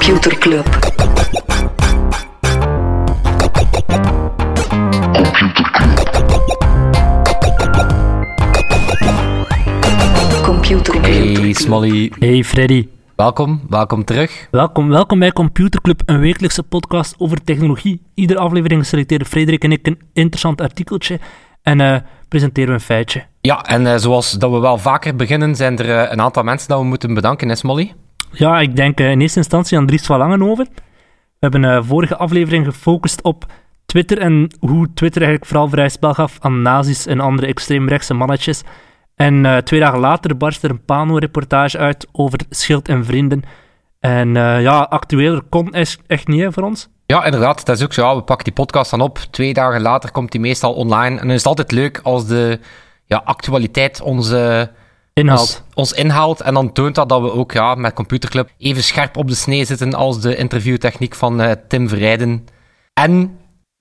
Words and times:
Computer 0.00 0.38
Club. 0.38 0.64
Computer 10.42 10.92
Club. 10.92 11.04
Hey 11.04 11.52
Smolly, 11.52 12.12
Hey 12.18 12.44
Freddy, 12.44 12.88
welkom, 13.16 13.60
welkom 13.68 14.04
terug. 14.04 14.48
welkom, 14.50 14.88
welkom 14.88 15.18
bij 15.18 15.32
Computer 15.32 15.80
Club, 15.80 16.02
een 16.04 16.20
wekelijkse 16.20 16.62
podcast 16.62 17.14
over 17.18 17.44
technologie. 17.44 18.02
Iedere 18.14 18.38
aflevering 18.40 18.86
selecteren 18.86 19.26
Frederik 19.26 19.64
en 19.64 19.72
ik 19.72 19.86
een 19.86 20.00
interessant 20.12 20.60
artikeltje 20.60 21.18
en 21.62 21.80
eh, 21.80 21.96
presenteren 22.28 22.68
we 22.68 22.74
een 22.74 22.80
feitje. 22.80 23.24
Ja, 23.40 23.62
en 23.62 23.86
eh, 23.86 23.96
zoals 23.96 24.32
dat 24.32 24.50
we 24.50 24.58
wel 24.58 24.78
vaker 24.78 25.16
beginnen, 25.16 25.56
zijn 25.56 25.78
er 25.78 25.98
eh, 25.98 26.12
een 26.12 26.20
aantal 26.20 26.42
mensen 26.42 26.68
dat 26.68 26.78
we 26.78 26.84
moeten 26.84 27.14
bedanken, 27.14 27.48
hè 27.48 27.54
Smolly? 27.54 27.92
Ja, 28.32 28.60
ik 28.60 28.76
denk 28.76 29.00
eh, 29.00 29.10
in 29.10 29.20
eerste 29.20 29.38
instantie 29.38 29.78
aan 29.78 29.86
Dries 29.86 30.06
van 30.06 30.18
Langenhoven. 30.18 30.68
We 30.74 31.46
hebben 31.48 31.64
eh 31.64 31.82
vorige 31.82 32.16
aflevering 32.16 32.64
gefocust 32.64 33.22
op 33.22 33.46
Twitter 33.86 34.18
en 34.18 34.56
hoe 34.60 34.92
Twitter 34.94 35.22
eigenlijk 35.22 35.50
vooral 35.50 35.68
vrij 35.68 35.88
spel 35.88 36.14
gaf 36.14 36.36
aan 36.40 36.62
nazi's 36.62 37.06
en 37.06 37.20
andere 37.20 37.46
extreemrechtse 37.46 38.14
mannetjes. 38.14 38.62
En 39.14 39.46
eh, 39.46 39.56
twee 39.56 39.80
dagen 39.80 39.98
later 39.98 40.36
barst 40.36 40.62
er 40.62 40.70
een 40.70 40.84
Pano-reportage 40.84 41.78
uit 41.78 42.06
over 42.12 42.40
Schild 42.50 42.88
en 42.88 43.04
Vrienden. 43.04 43.42
En 44.00 44.34
ja, 44.34 44.80
actueler 44.80 45.42
kon 45.48 45.72
echt, 45.72 46.26
niet 46.26 46.46
voor 46.50 46.62
ons. 46.62 46.88
Ja, 47.06 47.24
inderdaad, 47.24 47.66
dat 47.66 47.76
is 47.76 47.84
ook 47.84 47.92
zo. 47.92 48.16
We 48.16 48.22
pakken 48.22 48.44
die 48.44 48.54
podcast 48.54 48.90
dan 48.90 49.00
op. 49.00 49.18
Twee 49.18 49.54
dagen 49.54 49.80
later 49.80 50.10
komt 50.10 50.32
die 50.32 50.40
meestal 50.40 50.72
online. 50.72 51.18
En 51.18 51.26
dan 51.26 51.30
is 51.30 51.36
het 51.36 51.46
altijd 51.46 51.72
leuk 51.72 52.00
als 52.02 52.26
de 52.26 52.58
ja, 53.04 53.22
actualiteit 53.24 54.00
onze, 54.00 54.70
Inhoud. 55.12 55.40
ons, 55.40 55.62
ons 55.74 55.92
inhaalt. 55.92 56.40
En 56.40 56.54
dan 56.54 56.72
toont 56.72 56.94
dat 56.94 57.08
dat 57.08 57.20
we 57.20 57.32
ook 57.32 57.52
ja, 57.52 57.74
met 57.74 57.92
Computerclub 57.92 58.50
even 58.58 58.82
scherp 58.82 59.16
op 59.16 59.28
de 59.28 59.34
snee 59.34 59.64
zitten 59.64 59.94
als 59.94 60.20
de 60.20 60.36
interviewtechniek 60.36 61.14
van 61.14 61.40
eh, 61.40 61.52
Tim 61.68 61.88
Verrijden. 61.88 62.44
En 62.92 63.38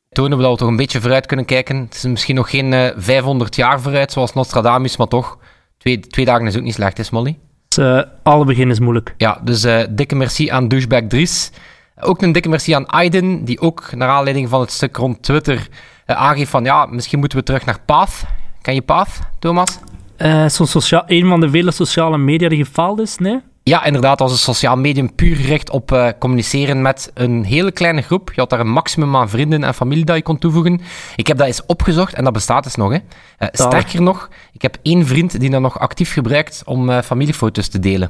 tonen 0.09 0.37
we 0.37 0.43
dat 0.43 0.51
we 0.51 0.57
toch 0.57 0.67
een 0.67 0.75
beetje 0.75 1.01
vooruit 1.01 1.25
kunnen 1.25 1.45
kijken. 1.45 1.77
Het 1.77 1.95
is 1.95 2.03
misschien 2.03 2.35
nog 2.35 2.49
geen 2.49 2.73
eh, 2.73 2.91
500 2.95 3.55
jaar 3.55 3.81
vooruit, 3.81 4.11
zoals 4.11 4.33
Nostradamus, 4.33 4.97
maar 4.97 5.07
toch. 5.07 5.37
Twee, 5.77 5.99
twee 5.99 6.25
dagen 6.25 6.47
is 6.47 6.57
ook 6.57 6.63
niet 6.63 6.73
slecht, 6.73 6.99
is 6.99 7.09
Molly? 7.09 7.39
Dus, 7.67 7.85
eh, 7.85 8.01
alle 8.23 8.45
begin 8.45 8.69
is 8.69 8.79
moeilijk. 8.79 9.13
Ja, 9.17 9.39
dus 9.43 9.63
eh, 9.63 9.83
dikke 9.89 10.15
merci 10.15 10.49
aan 10.49 10.67
Douchebag 10.67 11.01
Dries. 11.07 11.51
Ook 11.99 12.21
een 12.21 12.31
dikke 12.31 12.49
merci 12.49 12.71
aan 12.71 12.87
Aiden, 12.87 13.45
die 13.45 13.59
ook 13.59 13.91
naar 13.95 14.09
aanleiding 14.09 14.49
van 14.49 14.61
het 14.61 14.71
stuk 14.71 14.97
rond 14.97 15.23
Twitter 15.23 15.67
eh, 16.05 16.15
aangeeft 16.15 16.49
van 16.49 16.63
ja, 16.63 16.85
misschien 16.85 17.19
moeten 17.19 17.37
we 17.37 17.43
terug 17.43 17.65
naar 17.65 17.79
Path. 17.85 18.23
Ken 18.61 18.73
je 18.73 18.81
Path, 18.81 19.19
Thomas? 19.39 19.79
Eh, 20.19 20.47
zo'n 20.49 20.67
sociaal, 20.67 21.03
een 21.07 21.27
van 21.27 21.39
de 21.39 21.49
vele 21.49 21.71
sociale 21.71 22.17
media 22.17 22.49
die 22.49 22.65
gefaald 22.65 22.99
is, 22.99 23.17
nee? 23.17 23.39
Ja, 23.63 23.83
inderdaad, 23.85 24.21
als 24.21 24.31
een 24.31 24.37
sociaal 24.37 24.77
medium 24.77 25.15
puur 25.15 25.35
gericht 25.35 25.69
op 25.69 25.91
eh, 25.91 26.07
communiceren 26.19 26.81
met 26.81 27.11
een 27.13 27.43
hele 27.43 27.71
kleine 27.71 28.01
groep. 28.01 28.31
Je 28.33 28.39
had 28.41 28.49
daar 28.49 28.59
een 28.59 28.71
maximum 28.71 29.15
aan 29.15 29.29
vrienden 29.29 29.63
en 29.63 29.73
familie 29.73 30.05
dat 30.05 30.15
je 30.15 30.21
kon 30.21 30.37
toevoegen. 30.37 30.81
Ik 31.15 31.27
heb 31.27 31.37
dat 31.37 31.47
eens 31.47 31.65
opgezocht 31.65 32.13
en 32.13 32.23
dat 32.23 32.33
bestaat 32.33 32.63
dus 32.63 32.75
nog. 32.75 32.91
Hè. 32.91 32.97
Eh, 33.37 33.47
sterker 33.51 34.01
nog, 34.01 34.29
ik 34.53 34.61
heb 34.61 34.77
één 34.81 35.05
vriend 35.07 35.39
die 35.39 35.49
dat 35.49 35.61
nog 35.61 35.79
actief 35.79 36.13
gebruikt 36.13 36.61
om 36.65 36.89
eh, 36.89 37.01
familiefoto's 37.01 37.67
te 37.67 37.79
delen. 37.79 38.09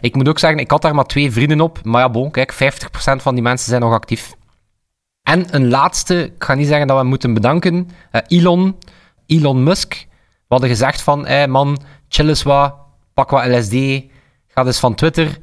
Ik 0.00 0.14
moet 0.14 0.28
ook 0.28 0.38
zeggen, 0.38 0.58
ik 0.58 0.70
had 0.70 0.82
daar 0.82 0.94
maar 0.94 1.04
twee 1.06 1.32
vrienden 1.32 1.60
op. 1.60 1.78
Maar 1.82 2.00
ja, 2.00 2.10
bon, 2.10 2.30
kijk, 2.30 2.52
50% 2.52 3.22
van 3.22 3.34
die 3.34 3.42
mensen 3.42 3.68
zijn 3.68 3.80
nog 3.80 3.92
actief. 3.92 4.34
En 5.22 5.46
een 5.50 5.68
laatste, 5.68 6.24
ik 6.24 6.44
ga 6.44 6.54
niet 6.54 6.66
zeggen 6.66 6.86
dat 6.86 6.98
we 6.98 7.04
moeten 7.04 7.34
bedanken. 7.34 7.88
eh, 8.10 8.20
Elon, 8.26 8.76
Elon 9.26 9.62
Musk. 9.62 10.06
We 10.52 10.58
hadden 10.58 10.76
gezegd 10.76 11.02
van, 11.02 11.26
hey 11.26 11.48
man, 11.48 11.78
chill 12.08 12.28
eens 12.28 12.42
wat, 12.42 12.74
pak 13.14 13.30
wat 13.30 13.46
LSD, 13.46 13.74
ga 14.46 14.62
dus 14.62 14.78
van 14.78 14.94
Twitter. 14.94 15.38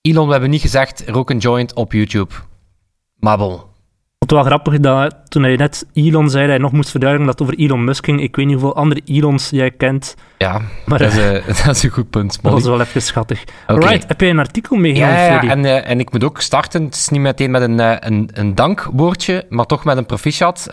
Elon, 0.00 0.26
we 0.26 0.32
hebben 0.32 0.50
niet 0.50 0.60
gezegd, 0.60 1.04
rook 1.06 1.30
een 1.30 1.38
joint 1.38 1.74
op 1.74 1.92
YouTube. 1.92 2.34
Bon. 3.18 3.60
Het 4.18 4.30
was 4.30 4.42
wel 4.42 4.42
grappig 4.42 4.80
dat 4.80 5.16
toen 5.28 5.42
hij 5.42 5.56
net 5.56 5.86
Elon 5.92 6.30
zei, 6.30 6.42
dat 6.42 6.50
hij 6.50 6.58
nog 6.58 6.72
moest 6.72 6.90
verduidelijken 6.90 7.36
dat 7.36 7.48
het 7.48 7.56
over 7.56 7.66
Elon 7.66 7.84
Musk 7.84 8.04
ging. 8.04 8.20
Ik 8.20 8.36
weet 8.36 8.46
niet 8.46 8.54
hoeveel 8.54 8.76
andere 8.76 9.00
Elons 9.04 9.50
jij 9.50 9.70
kent, 9.70 10.14
Ja, 10.38 10.60
maar 10.86 10.98
dat, 10.98 11.12
is, 11.12 11.18
eh, 11.18 11.36
eh, 11.36 11.46
dat 11.64 11.76
is 11.76 11.82
een 11.82 11.90
goed 11.90 12.10
punt, 12.10 12.42
dat 12.42 12.52
was 12.52 12.64
wel 12.64 12.80
even 12.80 13.02
schattig. 13.02 13.44
Alright, 13.66 14.08
heb 14.08 14.20
jij 14.20 14.30
een 14.30 14.38
artikel 14.38 14.76
Ja, 14.76 14.82
meegenomen, 14.82 15.46
ja, 15.46 15.50
en, 15.50 15.64
eh, 15.64 15.90
en 15.90 16.00
ik 16.00 16.12
moet 16.12 16.24
ook 16.24 16.40
starten. 16.40 16.84
Het 16.84 16.94
is 16.94 17.08
niet 17.08 17.20
meteen 17.20 17.50
met 17.50 17.62
een, 17.62 18.06
een, 18.06 18.30
een 18.32 18.54
dankwoordje, 18.54 19.46
maar 19.48 19.66
toch 19.66 19.84
met 19.84 19.96
een 19.96 20.06
proficiat. 20.06 20.68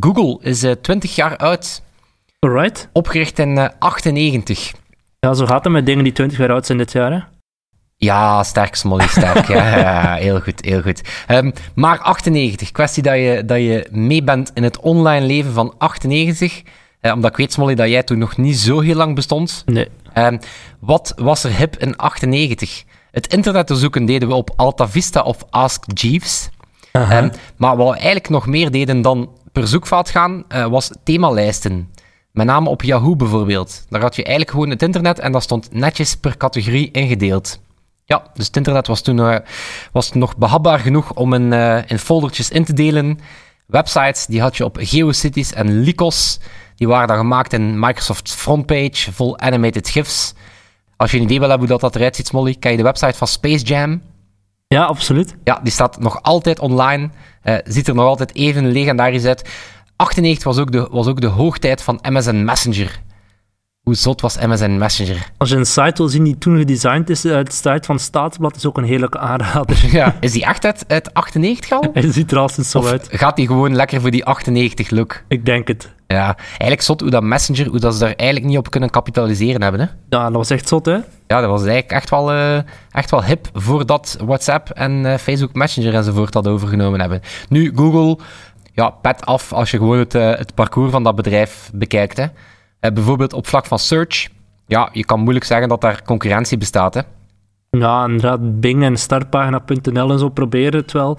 Google 0.00 0.38
is 0.40 0.62
eh 0.62 0.72
20 0.72 1.14
jaar 1.14 1.36
oud, 1.36 1.82
Alright. 2.46 2.88
opgericht 2.92 3.38
in 3.38 3.58
eh 3.58 3.68
98. 3.78 4.72
Ja, 5.20 5.34
zo 5.34 5.46
gaat 5.46 5.64
het 5.64 5.72
met 5.72 5.86
dingen 5.86 6.04
die 6.04 6.12
20 6.12 6.38
jaar 6.38 6.50
oud 6.50 6.66
zijn 6.66 6.78
dit 6.78 6.92
jaar, 6.92 7.12
hè? 7.12 7.18
Ja, 7.96 8.42
sterk, 8.42 8.74
Smolly, 8.74 9.06
sterk. 9.06 9.48
ja, 9.48 10.14
heel 10.26 10.40
goed, 10.40 10.64
heel 10.64 10.82
goed. 10.82 11.00
Ehm, 11.26 11.50
maar 11.74 11.98
98, 11.98 12.70
kwestie 12.70 13.02
dat 13.02 13.14
je, 13.14 13.42
dat 13.46 13.58
je 13.58 13.86
mee 13.90 14.22
bent 14.22 14.50
in 14.54 14.62
het 14.62 14.80
online 14.80 15.26
leven 15.26 15.52
van 15.52 15.74
98. 15.78 16.62
Eh, 17.00 17.12
omdat 17.12 17.30
ik 17.30 17.36
weet, 17.36 17.52
Smolly, 17.52 17.74
dat 17.74 17.88
jij 17.88 18.02
toen 18.02 18.18
nog 18.18 18.36
niet 18.36 18.58
zo 18.58 18.80
heel 18.80 18.96
lang 18.96 19.14
bestond. 19.14 19.62
Nee. 19.66 19.88
Ehm, 20.12 20.38
wat 20.78 21.12
was 21.16 21.44
er 21.44 21.56
hip 21.56 21.76
in 21.76 21.96
98? 21.96 22.84
Het 23.10 23.32
internet 23.32 23.66
te 23.66 23.74
zoeken 23.76 24.04
deden 24.04 24.28
we 24.28 24.34
op 24.34 24.50
AltaVista 24.56 25.20
of 25.20 25.44
Ask 25.50 25.84
Jeeves. 25.94 26.50
Ehm, 26.92 27.28
maar 27.56 27.76
wat 27.76 27.88
we 27.88 27.94
eigenlijk 27.94 28.28
nog 28.28 28.46
meer 28.46 28.70
deden 28.70 29.02
dan 29.02 29.30
per 29.52 29.66
zoekveld 29.66 30.10
gaan, 30.10 30.44
eh, 30.48 30.66
was 30.66 30.90
themalijsten. 31.04 31.90
Met 32.32 32.46
name 32.46 32.68
op 32.68 32.82
Yahoo 32.82 33.16
bijvoorbeeld. 33.16 33.86
Daar 33.88 34.00
had 34.00 34.16
je 34.16 34.22
eigenlijk 34.22 34.54
gewoon 34.54 34.70
het 34.70 34.82
internet 34.82 35.18
en 35.18 35.32
dat 35.32 35.42
stond 35.42 35.72
netjes 35.72 36.16
per 36.16 36.36
categorie 36.36 36.90
ingedeeld. 36.90 37.60
Ja, 38.04 38.22
dus 38.34 38.46
het 38.46 38.56
internet 38.56 38.86
was 38.86 39.00
toen 39.00 39.20
eh, 39.20 39.36
was 39.92 40.12
nog 40.12 40.36
behapbaar 40.36 40.78
genoeg 40.78 41.12
om 41.14 41.32
in, 41.32 41.52
eh, 41.52 41.78
in 41.86 41.98
foldertjes 41.98 42.50
in 42.50 42.64
te 42.64 42.72
delen. 42.72 43.18
Websites, 43.66 44.26
die 44.26 44.40
had 44.40 44.56
je 44.56 44.64
op 44.64 44.76
GeoCities 44.80 45.52
en 45.52 45.80
Lycos. 45.80 46.40
Die 46.76 46.88
waren 46.88 47.08
dan 47.08 47.16
gemaakt 47.16 47.52
in 47.52 47.78
Microsoft 47.78 48.32
Frontpage, 48.34 49.12
vol 49.12 49.38
animated 49.38 49.88
GIFs. 49.88 50.34
Als 50.96 51.10
je 51.10 51.16
een 51.16 51.22
idee 51.22 51.38
wil 51.38 51.48
hebben 51.48 51.68
hoe 51.68 51.78
dat, 51.78 51.90
dat 51.90 52.00
eruit 52.00 52.16
ziet, 52.16 52.26
Smolly, 52.26 52.54
ken 52.54 52.70
je 52.70 52.76
de 52.76 52.82
website 52.82 53.18
van 53.18 53.26
Space 53.26 53.64
Jam? 53.64 54.02
Ja, 54.68 54.84
absoluut. 54.84 55.36
Ja, 55.44 55.60
die 55.62 55.72
staat 55.72 56.00
nog 56.00 56.22
altijd 56.22 56.58
online. 56.58 57.10
Eh, 57.42 57.56
ziet 57.64 57.88
er 57.88 57.94
nog 57.94 58.04
altijd 58.04 58.34
even 58.34 58.66
legendarisch 58.66 59.24
uit. 59.24 59.50
98 60.02 60.44
was 60.44 60.58
ook, 60.58 60.72
de, 60.72 60.88
was 60.90 61.06
ook 61.06 61.20
de 61.20 61.26
hoogtijd 61.26 61.82
van 61.82 61.98
MSN 62.02 62.44
Messenger. 62.44 63.00
Hoe 63.82 63.94
zot 63.94 64.20
was 64.20 64.36
MSN 64.38 64.76
Messenger? 64.76 65.30
Als 65.38 65.48
je 65.50 65.56
een 65.56 65.66
site 65.66 65.92
wil 65.96 66.08
zien 66.08 66.24
die 66.24 66.38
toen 66.38 66.58
gedesigned 66.58 67.10
is, 67.10 67.24
uit 67.26 67.46
de 67.46 67.52
site 67.52 67.80
van 67.82 67.98
Staatsblad, 67.98 68.56
is 68.56 68.66
ook 68.66 68.78
een 68.78 68.84
heerlijke 68.84 69.18
aanrader. 69.18 69.86
Ja. 69.92 70.16
Is 70.20 70.32
die 70.32 70.44
echt 70.44 70.64
uit, 70.64 70.84
uit 70.88 71.14
98 71.14 71.72
al? 71.72 71.90
Hij 71.92 72.12
ziet 72.12 72.32
er 72.32 72.38
altijd 72.38 72.66
zo 72.66 72.78
Of 72.78 72.90
uit. 72.90 73.08
gaat 73.10 73.36
die 73.36 73.46
gewoon 73.46 73.74
lekker 73.74 74.00
voor 74.00 74.10
die 74.10 74.24
98 74.24 74.90
look? 74.90 75.22
Ik 75.28 75.44
denk 75.46 75.68
het. 75.68 75.92
Ja, 76.06 76.36
eigenlijk 76.48 76.82
zot 76.82 77.00
hoe 77.00 77.10
dat 77.10 77.22
Messenger, 77.22 77.66
hoe 77.66 77.78
dat 77.80 77.94
ze 77.94 78.00
daar 78.00 78.14
eigenlijk 78.14 78.48
niet 78.50 78.58
op 78.58 78.70
kunnen 78.70 78.90
kapitaliseren 78.90 79.62
hebben. 79.62 79.80
Hè? 79.80 79.86
Ja, 80.08 80.24
dat 80.24 80.32
was 80.32 80.50
echt 80.50 80.68
zot, 80.68 80.86
hè? 80.86 80.98
Ja, 81.26 81.40
dat 81.40 81.50
was 81.50 81.60
eigenlijk 81.60 81.92
echt 81.92 82.10
wel, 82.10 82.32
eh, 82.32 82.58
echt 82.90 83.10
wel 83.10 83.24
hip 83.24 83.48
voordat 83.52 84.16
WhatsApp 84.24 84.70
en 84.70 85.06
eh, 85.06 85.18
Facebook 85.18 85.54
Messenger 85.54 85.94
enzovoort 85.94 86.32
dat 86.32 86.46
overgenomen 86.46 87.00
hebben. 87.00 87.20
Nu, 87.48 87.72
Google, 87.74 88.24
ja, 88.72 88.90
pet 88.90 89.26
af 89.26 89.52
als 89.52 89.70
je 89.70 89.76
gewoon 89.76 89.98
het, 89.98 90.14
eh, 90.14 90.34
het 90.34 90.54
parcours 90.54 90.90
van 90.90 91.02
dat 91.02 91.14
bedrijf 91.16 91.70
bekijkt. 91.74 92.16
Hè. 92.16 92.26
Eh, 92.80 92.92
bijvoorbeeld 92.92 93.32
op 93.32 93.46
vlak 93.46 93.66
van 93.66 93.78
search, 93.78 94.28
ja, 94.66 94.88
je 94.92 95.04
kan 95.04 95.20
moeilijk 95.20 95.44
zeggen 95.44 95.68
dat 95.68 95.80
daar 95.80 96.02
concurrentie 96.04 96.58
bestaat. 96.58 96.94
Hè. 96.94 97.00
Ja, 97.70 98.04
inderdaad, 98.04 98.60
Bing 98.60 98.82
en 98.82 98.96
startpagina.nl 98.96 100.10
en 100.12 100.18
zo 100.18 100.28
proberen 100.28 100.80
het 100.80 100.92
wel. 100.92 101.18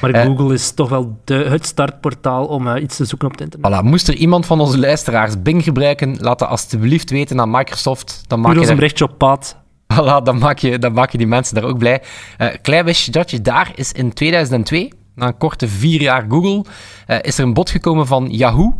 Maar 0.00 0.10
Eh. 0.10 0.24
Google 0.24 0.54
is 0.54 0.70
toch 0.72 0.88
wel 0.88 1.18
de, 1.24 1.34
het 1.34 1.66
startportaal 1.66 2.46
om 2.46 2.76
iets 2.76 2.96
te 2.96 3.04
zoeken 3.04 3.26
op 3.28 3.32
het 3.38 3.42
internet. 3.42 3.80
Voilà, 3.80 3.84
moest 3.84 4.08
er 4.08 4.14
iemand 4.14 4.46
van 4.46 4.60
onze 4.60 4.78
luisteraars 4.78 5.42
Bing 5.42 5.62
gebruiken, 5.64 6.16
laat 6.20 6.38
dat 6.38 6.48
alsjeblieft 6.48 7.10
weten 7.10 7.40
aan 7.40 7.50
Microsoft. 7.50 8.22
Dan 8.26 8.40
maak 8.40 8.52
je 8.52 8.58
ons 8.58 8.66
een 8.66 8.72
er- 8.72 8.78
berichtje 8.78 9.04
op 9.04 9.18
pad. 9.18 9.56
Voilà, 9.94 10.22
dan 10.22 10.38
maak, 10.38 10.58
je, 10.58 10.78
dan 10.78 10.92
maak 10.92 11.10
je 11.10 11.18
die 11.18 11.26
mensen 11.26 11.54
daar 11.54 11.64
ook 11.64 11.78
blij. 11.78 12.02
Eh 12.38 12.48
klein 12.62 12.84
wist 12.84 13.12
dat 13.12 13.30
je 13.30 13.40
daar 13.40 13.72
is 13.74 13.92
in 13.92 14.12
2002, 14.12 14.92
na 15.20 15.26
een 15.26 15.36
korte 15.36 15.68
vier 15.68 16.00
jaar 16.00 16.24
Google, 16.28 16.64
eh, 17.06 17.18
is 17.20 17.38
er 17.38 17.44
een 17.44 17.54
bod 17.54 17.70
gekomen 17.70 18.06
van 18.06 18.28
Yahoo 18.30 18.74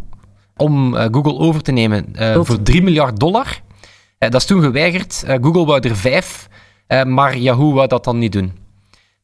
om 0.60 0.96
eh, 0.96 1.06
Google 1.10 1.38
over 1.38 1.62
te 1.62 1.72
nemen 1.72 2.14
eh, 2.14 2.40
voor 2.42 2.62
3 2.62 2.82
miljard 2.82 3.20
dollar. 3.20 3.60
Dat 4.18 4.34
is 4.34 4.44
toen 4.44 4.62
geweigerd. 4.62 5.24
Google 5.26 5.64
wou 5.64 5.88
er 5.88 5.96
vijf, 5.96 6.48
eh, 6.86 7.04
maar 7.04 7.36
Yahoo 7.36 7.72
wou 7.72 7.88
dat 7.88 8.04
dan 8.04 8.18
niet 8.18 8.32
doen. 8.32 8.52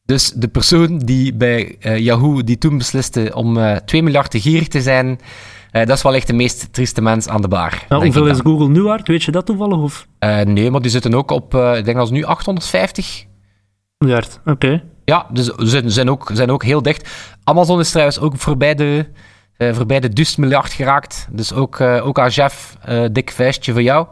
Dus 0.05 0.31
de 0.31 0.47
persoon 0.47 0.97
die 0.97 1.33
bij 1.33 1.75
Yahoo 1.79 2.43
die 2.43 2.57
toen 2.57 2.77
besliste 2.77 3.31
om 3.33 3.57
eh 3.57 3.75
2 3.75 4.03
miljard 4.03 4.31
te 4.31 4.39
gierig 4.41 4.67
te 4.67 4.81
zijn, 4.81 5.19
dat 5.71 5.89
is 5.89 6.01
wel 6.01 6.15
echt 6.15 6.27
de 6.27 6.33
meest 6.33 6.73
trieste 6.73 7.01
mens 7.01 7.27
aan 7.27 7.41
de 7.41 7.47
bar. 7.47 7.85
Nou, 7.89 8.03
hoeveel 8.03 8.27
is. 8.27 8.39
Google 8.39 8.69
nu 8.69 8.81
waard? 8.81 9.07
Weet 9.07 9.23
je 9.23 9.31
dat 9.31 9.45
toevallig? 9.45 9.77
Of 9.77 10.07
nee, 10.43 10.71
maar 10.71 10.81
die 10.81 10.91
zitten 10.91 11.13
ook 11.13 11.31
op, 11.31 11.55
ik 11.55 11.85
denk 11.85 11.97
dat 11.97 12.07
ze 12.07 12.13
nu 12.13 12.23
850 12.23 13.25
miljard? 13.97 14.39
Oké. 14.45 14.83
Ja, 15.09 15.25
dus 15.31 15.45
ze 15.45 15.67
zijn, 15.67 15.91
zijn, 15.91 16.09
ook, 16.09 16.29
zijn 16.33 16.51
ook 16.51 16.63
heel 16.63 16.81
dicht. 16.81 17.09
Amazon 17.43 17.79
is 17.79 17.89
trouwens 17.89 18.19
ook 18.19 18.37
voorbij 18.37 18.75
de, 18.75 19.05
eh 19.57 19.73
voorbij 19.73 19.99
de 19.99 20.13
1000 20.13 20.37
miljard 20.37 20.71
geraakt. 20.71 21.27
Dus 21.31 21.53
ook, 21.53 21.79
eh, 21.79 22.07
ook 22.07 22.19
aan 22.19 22.29
Jeff, 22.29 22.77
eh 22.81 23.03
dik 23.11 23.31
vuistje 23.31 23.71
voor 23.71 23.81
jou. 23.81 24.07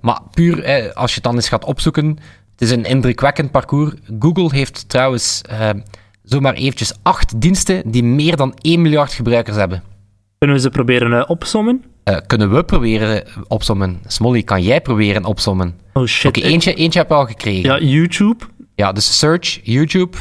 Maar 0.00 0.20
puur, 0.30 0.62
eh, 0.62 0.92
als 0.94 1.10
je 1.10 1.14
het 1.14 1.24
dan 1.24 1.34
eens 1.34 1.48
gaat 1.48 1.64
opzoeken, 1.64 2.18
Het 2.52 2.68
is 2.68 2.70
een 2.70 2.84
indrukwekkend 2.84 3.50
parcours. 3.50 3.92
Google 4.18 4.48
heeft 4.56 4.88
trouwens 4.88 5.42
uh, 5.50 5.70
zomaar 6.22 6.54
eventjes 6.54 6.92
acht 7.02 7.40
diensten 7.40 7.90
die 7.90 8.04
meer 8.04 8.36
dan 8.36 8.54
1 8.60 8.82
miljard 8.82 9.12
gebruikers 9.12 9.56
hebben. 9.56 9.82
Kunnen 10.38 10.56
we 10.56 10.62
ze 10.62 10.70
proberen 10.70 11.12
uh, 11.12 11.24
opsommen? 11.26 11.84
Uh, 12.04 12.16
kunnen 12.26 12.52
we 12.52 12.64
proberen 12.64 13.24
opsommen? 13.48 14.00
Smolly, 14.06 14.42
kan 14.42 14.62
jij 14.62 14.80
proberen 14.80 15.24
opsommen? 15.24 15.78
Oh 15.92 16.06
shit. 16.06 16.28
Oké, 16.28 16.38
okay, 16.38 16.50
eentje, 16.50 16.74
eentje 16.74 16.98
heb 16.98 17.08
je 17.08 17.14
al 17.14 17.26
gekregen. 17.26 17.70
Ja, 17.70 17.78
YouTube. 17.78 18.44
Ja, 18.80 18.92
dus 18.92 19.18
search, 19.18 19.60
YouTube. 19.62 20.16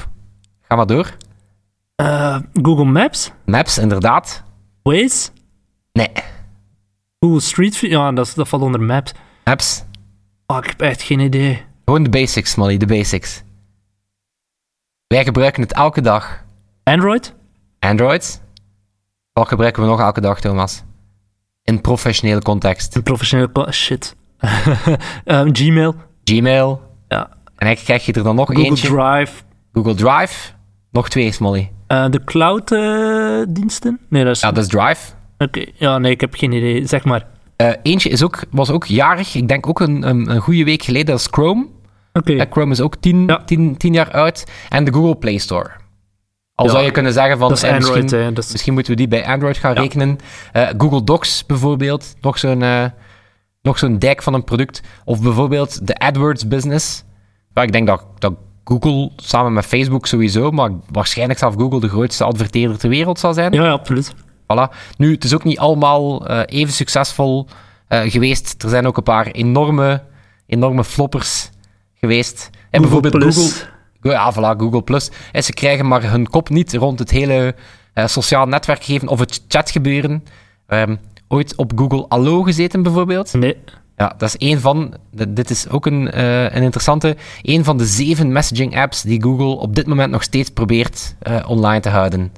Ga 0.61 0.75
maar 0.75 0.85
door. 0.85 1.17
Google 2.53 2.85
Maps. 2.85 3.31
Maps, 3.45 3.77
inderdaad. 3.77 4.43
Waze. 4.83 5.29
Nee. 5.91 6.11
Google 7.19 7.39
Street 7.39 7.77
View. 7.77 7.91
Ja, 7.91 8.11
dat, 8.11 8.31
dat 8.35 8.47
valt 8.47 8.61
onder 8.63 8.81
Maps. 8.81 9.11
Maps. 9.43 9.83
Oh, 10.45 10.57
ik 10.57 10.65
heb 10.65 10.81
echt 10.81 11.01
geen 11.01 11.19
idee. 11.19 11.63
Gewoon 11.85 12.03
de 12.03 12.09
basics, 12.09 12.55
Molly, 12.55 12.77
de 12.77 12.85
basics. 12.85 13.43
Wij 15.07 15.23
gebruiken 15.23 15.61
het 15.61 15.73
elke 15.73 16.01
dag. 16.01 16.43
Android? 16.83 17.33
Android. 17.79 18.41
Wat 19.33 19.47
gebruiken 19.47 19.83
we 19.83 19.89
nog 19.89 19.99
elke 19.99 20.21
dag, 20.21 20.39
Thomas? 20.39 20.83
In 21.63 21.81
professionele 21.81 22.41
context. 22.41 22.95
In 22.95 23.03
professionele 23.03 23.51
context? 23.51 23.81
Shit. 23.81 24.15
um, 25.25 25.55
Gmail? 25.57 25.95
Gmail. 26.23 26.81
Ja. 27.07 27.37
En 27.59 27.65
eigenlijk 27.67 27.83
krijg 27.85 28.05
je 28.05 28.13
er 28.13 28.23
dan 28.27 28.35
nog 28.35 28.47
Google 28.47 28.63
eentje. 28.63 28.87
Drive. 28.87 29.41
Google 29.73 29.93
Drive. 29.95 30.51
Nog 30.91 31.09
twee, 31.09 31.31
Smolly. 31.31 31.71
Uh, 31.87 32.09
de 32.09 32.23
cloud-diensten? 32.23 33.99
nee, 34.09 34.23
dat 34.23 34.35
is... 34.35 34.41
Ja, 34.41 34.51
dat 34.51 34.63
is 34.63 34.69
Drive. 34.69 35.11
Oké, 35.37 35.43
okay. 35.59 35.73
ja, 35.77 35.97
nee, 35.97 36.11
ik 36.11 36.21
heb 36.21 36.33
geen 36.35 36.51
idee. 36.51 36.85
Zeg 36.87 37.03
maar. 37.03 37.25
Uh, 37.61 37.71
eentje 37.83 38.09
is 38.09 38.23
ook, 38.23 38.43
was 38.51 38.69
ook 38.71 38.85
jarig, 38.85 39.35
ik 39.35 39.47
denk 39.47 39.67
ook 39.67 39.79
een, 39.79 40.07
een, 40.09 40.29
een 40.29 40.41
goede 40.41 40.63
week 40.63 40.83
geleden, 40.83 41.05
dat 41.05 41.19
is 41.19 41.27
Chrome. 41.31 41.61
Oké. 42.13 42.31
Okay. 42.31 42.35
Uh, 42.35 42.51
Chrome 42.51 42.71
is 42.71 42.81
ook 42.81 42.95
tien, 42.95 43.23
ja. 43.27 43.43
tien, 43.45 43.77
tien 43.77 43.93
jaar 43.93 44.11
oud. 44.11 44.43
En 44.69 44.83
de 44.83 44.93
Google 44.93 45.15
Play 45.15 45.37
Store. 45.37 45.69
Al 46.55 46.65
Ja, 46.65 46.71
zou 46.71 46.83
je 46.83 46.91
kunnen 46.91 47.13
zeggen 47.13 47.37
van, 47.37 47.49
dat 47.49 47.57
is 47.57 47.63
eh, 47.63 47.73
Android, 47.73 48.01
misschien, 48.01 48.19
hè, 48.21 48.33
dat 48.33 48.43
is- 48.43 48.51
misschien 48.51 48.73
moeten 48.73 48.91
we 48.91 48.97
die 48.97 49.07
bij 49.07 49.25
Android 49.25 49.57
gaan 49.57 49.73
Ja. 49.73 49.81
rekenen. 49.81 50.17
Eh, 50.51 50.67
Google 50.77 51.03
Docs 51.03 51.45
bijvoorbeeld, 51.45 52.15
nog 52.21 52.37
zo'n 52.39 52.61
eh, 52.61 52.85
nog 53.61 53.77
zo'n 53.79 53.99
dijk 53.99 54.23
van 54.23 54.33
een 54.33 54.43
product. 54.43 54.81
Of 55.05 55.21
bijvoorbeeld 55.21 55.87
de 55.87 55.95
AdWords 55.97 56.47
business. 56.47 57.03
Waar 57.59 57.67
ik 57.67 57.73
denk 57.73 57.87
dat, 57.87 58.03
dat 58.17 58.33
Google 58.63 59.11
samen 59.15 59.53
met 59.53 59.65
Facebook 59.65 60.07
sowieso, 60.07 60.51
maar 60.51 60.71
waarschijnlijk 60.91 61.39
zelf 61.39 61.55
Google 61.55 61.79
de 61.79 61.89
grootste 61.89 62.23
adverteerder 62.23 62.77
ter 62.77 62.89
wereld 62.89 63.19
zal 63.19 63.33
zijn. 63.33 63.53
Ja, 63.53 63.63
ja, 63.63 63.71
absoluut. 63.71 64.13
Voilà. 64.43 64.75
Nu, 64.97 65.11
het 65.13 65.23
is 65.23 65.33
ook 65.33 65.43
niet 65.43 65.59
allemaal 65.59 66.27
eh, 66.27 66.59
even 66.59 66.73
succesvol 66.73 67.47
eh, 67.87 68.01
geweest. 68.01 68.63
Er 68.63 68.69
zijn 68.69 68.87
ook 68.87 68.97
een 68.97 69.03
paar 69.03 69.27
enorme, 69.27 70.03
enorme 70.45 70.83
floppers 70.83 71.49
geweest. 71.93 72.49
En 72.69 72.81
bijvoorbeeld 72.81 73.17
Plus. 73.17 73.35
Google. 73.35 74.11
Ja, 74.11 74.33
voilà, 74.33 74.59
Google 74.59 74.83
Plus. 74.83 75.11
En 75.31 75.43
ze 75.43 75.53
krijgen 75.53 75.87
maar 75.87 76.11
hun 76.11 76.29
kop 76.29 76.49
niet 76.49 76.73
rond 76.73 76.99
het 76.99 77.11
hele 77.11 77.55
eh, 77.93 78.07
sociaal 78.07 78.45
netwerk 78.45 78.83
geven 78.83 79.07
of 79.07 79.19
het 79.19 79.43
chatgebeuren. 79.47 80.23
Ehm, 80.67 80.95
ooit 81.27 81.55
op 81.55 81.71
Google 81.75 82.05
Allo 82.07 82.43
gezeten, 82.43 82.83
bijvoorbeeld. 82.83 83.33
Nee. 83.33 83.57
Ja, 83.99 84.13
dat 84.17 84.29
is 84.29 84.37
één 84.37 84.61
van. 84.61 84.93
Dit 85.27 85.49
is 85.49 85.69
ook 85.69 85.85
een, 85.85 86.11
eh, 86.11 86.43
een 86.43 86.63
interessante. 86.63 87.15
Een 87.41 87.63
van 87.63 87.77
de 87.77 87.85
zeven 87.85 88.31
messaging 88.31 88.77
apps 88.77 89.01
die 89.01 89.21
Google 89.21 89.57
op 89.57 89.75
dit 89.75 89.87
moment 89.87 90.11
nog 90.11 90.23
steeds 90.23 90.49
probeert 90.49 91.15
eh, 91.19 91.49
online 91.49 91.79
te 91.79 91.89
houden. 91.89 92.31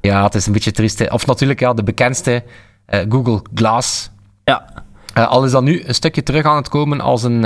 Ja, 0.00 0.24
het 0.24 0.34
is 0.34 0.46
een 0.46 0.52
beetje 0.52 0.70
triest. 0.70 0.98
hè. 0.98 1.06
Of 1.06 1.26
natuurlijk 1.26 1.60
ja, 1.60 1.74
de 1.74 1.82
bekendste 1.82 2.42
eh, 2.86 3.00
Google 3.08 3.42
Glass. 3.54 4.10
Ja. 4.44 4.84
Al 5.14 5.44
is 5.44 5.50
dat 5.50 5.62
nu 5.62 5.82
een 5.84 5.94
stukje 5.94 6.22
terug 6.22 6.44
aan 6.44 6.56
het 6.56 6.68
komen 6.68 7.00
als 7.00 7.22
een 7.22 7.44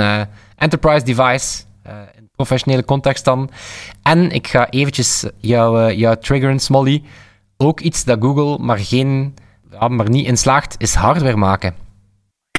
enterprise 0.55 1.05
device. 1.05 1.63
in 2.17 2.29
professionele 2.35 2.85
context 2.85 3.25
dan. 3.25 3.49
En 4.03 4.31
ik 4.31 4.47
ga 4.47 4.69
eventjes 4.69 5.25
jou, 5.37 5.81
eh, 5.81 5.97
jou 5.97 6.17
triggeren, 6.17 6.59
Smolly. 6.59 7.03
Ook 7.57 7.79
iets 7.79 8.03
dat 8.03 8.21
Google 8.21 8.57
maar, 8.65 8.77
geen, 8.77 9.35
maar 9.89 10.09
niet 10.09 10.27
in 10.27 10.37
slaagt, 10.37 10.75
is 10.77 10.93
hardware 10.93 11.35
maken. 11.35 11.75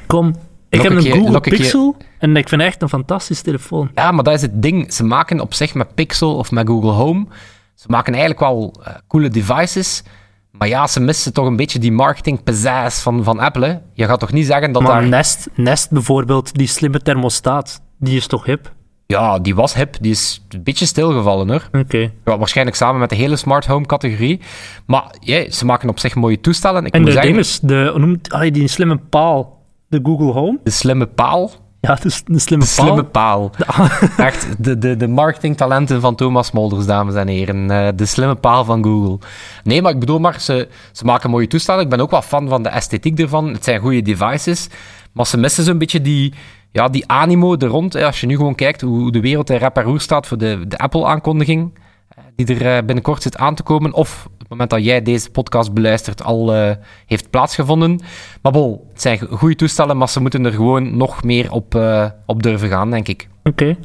Kom. 0.07 0.35
Ik 0.69 0.83
heb 0.83 0.93
een 0.93 1.03
je- 1.03 1.11
Google 1.13 1.33
je- 1.33 1.41
Pixel 1.41 1.97
en 2.19 2.37
ik 2.37 2.49
vind 2.49 2.61
het 2.61 2.71
echt 2.71 2.83
een 2.83 2.89
fantastische 2.89 3.45
telefoon. 3.45 3.91
Ja, 3.95 4.11
maar 4.13 4.25
dat 4.25 4.35
is 4.35 4.43
het 4.43 4.63
ding. 4.63 4.93
Ze 4.93 5.05
maken 5.05 5.41
op 5.41 5.55
zich 5.55 5.75
met 5.75 5.95
Pixel 5.95 6.37
of 6.37 6.51
met 6.51 6.69
Google 6.69 6.91
Home. 6.91 7.27
Ze 7.75 7.85
maken 7.89 8.13
eigenlijk 8.13 8.41
wel 8.43 8.75
eh, 8.85 8.95
coole 9.09 9.29
devices. 9.29 10.03
Maar 10.51 10.69
ja, 10.69 10.87
ze 10.87 11.01
missen 11.01 11.33
toch 11.33 11.47
een 11.47 11.57
beetje 11.57 11.79
die 11.79 11.93
marketing 11.93 12.43
pizzazz 12.43 13.03
van, 13.03 13.25
van 13.25 13.39
Apple. 13.39 13.67
Hè. 13.67 13.75
Je 13.93 14.05
gaat 14.07 14.21
toch 14.21 14.33
niet 14.33 14.47
zeggen 14.47 14.73
dat 14.73 14.83
Maar 14.83 14.93
daar... 15.01 15.09
Nest, 15.09 15.49
Nest 15.55 15.91
bijvoorbeeld, 15.91 16.55
die 16.55 16.67
slimme 16.67 17.01
thermostaat, 17.01 17.81
die 17.99 18.17
is 18.17 18.27
toch 18.27 18.45
hip? 18.45 18.75
Ja, 19.07 19.39
die 19.39 19.55
was 19.55 19.75
hip. 19.75 19.97
Die 20.01 20.11
is 20.11 20.45
een 20.49 20.63
beetje 20.63 20.87
stilgevallen 20.87 21.49
hoor. 21.49 21.69
Oké. 21.73 22.11
Ja, 22.25 22.39
waarschijnlijk 22.39 22.77
samen 22.77 23.01
met 23.01 23.11
de 23.11 23.17
hele 23.17 23.37
smart 23.37 23.67
home 23.67 23.87
categorie. 23.87 24.41
Maar 24.87 25.15
ja, 25.21 25.51
ze 25.51 25.65
maken 25.65 25.89
op 25.89 25.99
zich 25.99 26.15
mooie 26.15 26.41
toestellen. 26.41 26.85
Ik 26.87 26.95
En 26.95 27.05
de 27.05 27.11
zeggen, 27.11 27.31
ding 27.31 27.45
is, 27.45 27.61
de, 27.61 27.95
noemt, 27.97 28.33
allee, 28.33 28.51
die 28.51 28.69
slimme 28.69 28.97
paal, 28.97 29.56
de 29.89 30.01
Google 30.03 30.33
Home. 30.33 30.59
de 30.63 30.71
slimme 30.71 31.07
paal. 31.07 31.51
Ja, 31.81 31.95
de, 31.95 32.11
s- 32.11 32.23
de 32.25 32.39
slimme 32.39 32.65
De 32.65 32.73
paal. 32.77 32.85
slimme 32.87 33.05
paal. 33.05 33.51
Echt, 34.17 34.65
de, 34.65 34.79
de, 34.79 34.97
de 34.97 35.09
marketingtalenten 35.09 36.01
van 36.01 36.15
Thomas 36.15 36.51
Molders, 36.53 36.87
dames 36.87 37.15
en 37.15 37.29
heren. 37.29 37.71
Eh, 37.71 37.89
de 37.97 38.07
slimme 38.07 38.35
paal 38.35 38.65
van 38.65 38.85
Google. 38.85 39.19
Nee, 39.65 39.83
maar 39.83 39.93
ik 39.93 39.99
bedoel 40.01 40.19
maar, 40.19 40.41
ze, 40.41 40.69
ze 40.93 41.05
maken 41.05 41.31
mooie 41.31 41.47
toestellen. 41.47 41.83
Ik 41.85 41.89
ben 41.91 42.01
ook 42.01 42.11
wel 42.11 42.23
fan 42.23 42.49
van 42.49 42.63
de 42.63 42.69
esthetiek 42.69 43.19
ervan. 43.21 43.47
Het 43.53 43.65
zijn 43.65 43.81
goede 43.81 44.03
devices. 44.03 44.69
Maar 45.13 45.27
ze 45.27 45.37
missen 45.37 45.65
zo'n 45.65 45.79
beetje 45.79 46.01
die, 46.01 46.35
ja, 46.73 46.89
die 46.89 47.09
animo 47.11 47.57
er 47.57 47.67
rond. 47.69 47.93
hè. 47.93 48.07
Als 48.07 48.21
je 48.21 48.27
nu 48.27 48.37
gewoon 48.37 48.55
kijkt 48.55 48.81
hoe 48.81 49.13
de 49.13 49.21
wereld 49.21 49.51
in 49.51 49.61
en 49.61 49.83
roer 49.83 50.01
staat 50.01 50.27
voor 50.27 50.39
de, 50.39 50.65
de 50.69 50.79
Apple-aankondiging, 50.79 51.79
eh, 52.09 52.25
die 52.37 52.47
er 52.59 52.77
eh, 52.77 52.85
binnenkort 52.85 53.23
zit 53.23 53.37
aan 53.37 53.55
te 53.55 53.63
komen. 53.63 53.93
Of 53.95 54.29
het 54.49 54.59
moment 54.59 54.71
dat 54.71 54.85
jij 54.85 55.03
deze 55.03 55.31
podcast 55.31 55.73
beluistert, 55.73 56.23
al 56.23 56.55
eh, 56.55 56.77
heeft 57.07 57.31
plaatsgevonden. 57.31 58.01
Maar 58.43 58.53
bol, 58.53 58.87
het 58.93 59.03
zijn 59.03 59.19
goede 59.19 59.55
toestellen, 59.55 59.97
maar 59.97 60.09
ze 60.09 60.21
moeten 60.21 60.45
er 60.45 60.53
gewoon 60.53 60.97
nog 60.97 61.25
meer 61.25 61.53
op, 61.53 61.75
eh, 61.75 62.11
op 62.27 62.43
durven 62.43 62.69
gaan, 62.69 62.91
denk 62.91 63.09
ik. 63.09 63.29
Oké. 63.43 63.77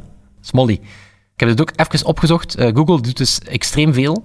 Smolly. 0.42 0.74
Ik 1.34 1.40
heb 1.40 1.50
het 1.50 1.62
ook 1.62 1.72
even 1.76 2.06
opgezocht. 2.06 2.56
Eh, 2.56 2.76
Google 2.76 3.02
doet 3.02 3.18
dus 3.18 3.40
extreem 3.40 3.94
veel. 3.94 4.24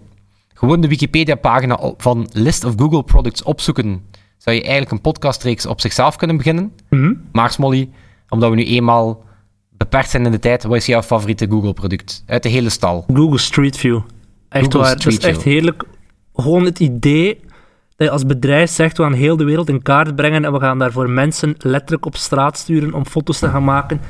Gewoon 0.54 0.80
de 0.80 0.88
Wikipedia-pagina 0.88 1.92
van 1.96 2.28
List 2.32 2.64
of 2.64 2.75
Google 2.76 3.02
Products 3.02 3.42
opzoeken, 3.42 4.02
zou 4.38 4.56
je 4.56 4.62
eigenlijk 4.62 4.92
een 4.92 5.00
podcastreeks 5.00 5.66
op 5.66 5.80
zichzelf 5.80 6.16
kunnen 6.16 6.37
beginnen. 6.37 6.72
Mhm. 6.90 7.12
Maar 7.32 7.50
Smolly, 7.50 7.90
omdat 8.28 8.50
we 8.50 8.56
nu 8.56 8.64
eenmaal 8.64 9.25
beperkt 9.70 10.10
zijn 10.10 10.25
in 10.25 10.30
de 10.30 10.38
tijd, 10.38 10.62
wat 10.62 10.76
is 10.76 10.87
jouw 10.87 11.02
favoriete 11.02 11.46
Google-product? 11.49 12.22
Uit 12.26 12.42
de 12.42 12.49
hele 12.49 12.70
stal. 12.70 13.04
Google 13.12 13.38
Street 13.38 13.76
View. 13.76 14.00
Echt 14.49 14.64
Google 14.64 14.80
waar, 14.80 14.99
Street 14.99 15.18
is 15.18 15.25
echt 15.25 15.42
View. 15.42 15.52
heerlijk. 15.52 15.84
Gewoon 16.36 16.64
het 16.64 16.80
idee 16.80 17.40
dat 17.96 18.06
je 18.06 18.10
als 18.10 18.26
bedrijf 18.26 18.70
zegt, 18.70 18.96
we 18.96 19.02
gaan 19.02 19.12
heel 19.12 19.36
de 19.36 19.44
wereld 19.44 19.68
in 19.68 19.82
kaart 19.82 20.14
brengen 20.16 20.44
en 20.44 20.52
we 20.52 20.60
gaan 20.60 20.78
daarvoor 20.78 21.10
mensen 21.10 21.54
letterlijk 21.58 22.06
op 22.06 22.16
straat 22.16 22.58
sturen 22.58 22.94
om 22.94 23.06
foto's 23.06 23.38
te 23.38 23.48
gaan 23.48 23.64
maken. 23.64 24.00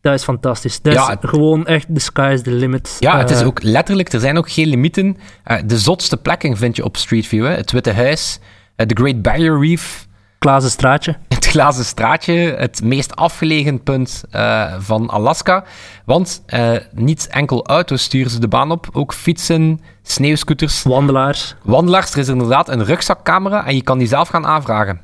Dat 0.00 0.14
is 0.14 0.24
fantastisch. 0.24 0.80
Dat 0.82 0.92
Ja, 0.92 1.10
is 1.10 1.28
gewoon 1.30 1.66
echt 1.66 1.86
the 1.94 2.00
sky 2.00 2.30
is 2.32 2.42
the 2.42 2.50
limit. 2.50 2.96
Ja, 3.00 3.18
het 3.18 3.30
is 3.30 3.40
Eh, 3.40 3.46
ook 3.46 3.62
letterlijk, 3.62 4.12
er 4.12 4.20
zijn 4.20 4.38
ook 4.38 4.50
geen 4.50 4.68
limieten. 4.68 5.16
Eh, 5.44 5.56
de 5.66 5.78
zotste 5.78 6.16
plekken 6.16 6.56
vind 6.56 6.76
je 6.76 6.84
op 6.84 6.96
Street 6.96 7.26
View. 7.26 7.44
Hè? 7.44 7.50
Het 7.54 7.72
Witte 7.72 7.92
Huis, 7.92 8.38
eh, 8.76 8.86
de 8.86 8.94
Great 8.94 9.22
Barrier 9.22 9.60
Reef, 9.60 10.05
Glazen 10.38 10.70
straatje. 10.70 11.16
het 11.28 11.46
glazen 11.46 11.84
straatje, 11.84 12.32
het 12.32 12.82
meest 12.82 13.16
afgelegen 13.16 13.82
punt 13.82 14.24
eh, 14.30 14.74
van 14.78 15.08
Alaska. 15.08 15.64
Want 16.04 16.42
eh, 16.46 16.76
niet 16.92 17.26
enkel 17.26 17.66
auto's 17.66 18.02
sturen 18.02 18.30
ze 18.30 18.40
de 18.40 18.48
baan 18.48 18.70
op, 18.70 18.88
ook 18.92 19.14
fietsen, 19.14 19.80
sneeuwscooters, 20.02 20.82
Wandelaars. 20.82 21.54
wandelaars. 21.62 22.12
Er 22.12 22.18
is 22.18 22.28
inderdaad 22.28 22.68
een 22.68 22.84
rugzakcamera 22.84 23.66
en 23.66 23.74
je 23.74 23.82
kan 23.82 23.98
die 23.98 24.08
zelf 24.08 24.28
gaan 24.28 24.46
aanvragen. 24.46 25.00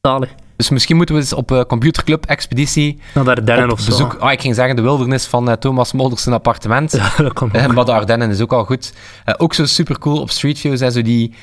Zalig. 0.00 0.30
Dus 0.56 0.70
misschien 0.70 0.96
moeten 0.96 1.14
we 1.14 1.20
eens 1.20 1.32
op 1.32 1.50
eh, 1.50 1.60
Computerclub 1.60 2.26
Expeditie 2.26 2.98
Naar 3.14 3.24
de 3.24 3.30
Ardennen 3.30 3.70
of 3.70 3.80
zo. 3.80 3.90
bezoek... 3.90 4.14
Ah, 4.14 4.32
ik 4.32 4.40
ging 4.40 4.54
zeggen 4.54 4.76
de 4.76 4.82
wildernis 4.82 5.26
van 5.26 5.50
eh, 5.50 5.56
Thomas 5.56 5.92
Molders 5.92 6.22
zijn 6.22 6.34
appartement. 6.34 6.92
Ja, 6.96 7.22
dat 7.22 7.32
kan 7.32 7.52
Eh, 7.52 7.66
maar 7.66 7.84
de 7.84 7.92
Ardennen 7.92 8.30
is 8.30 8.40
ook 8.40 8.52
al 8.52 8.64
goed. 8.64 8.92
Ook 9.36 9.54
zo 9.54 9.64
super 9.64 9.98
cool 9.98 10.20
op 10.20 10.30
Street 10.30 10.58
View 10.58 10.76
zijn 10.76 10.92
zo 10.92 11.02
die, 11.02 11.34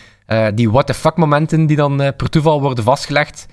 die 0.53 0.72
what 0.72 0.88
the 0.88 0.93
fuck 0.93 1.15
momenten 1.15 1.65
die 1.65 1.75
dan 1.75 1.98
per 1.98 2.29
toeval 2.29 2.62
worden 2.62 2.84
vastgelegd. 2.84 3.46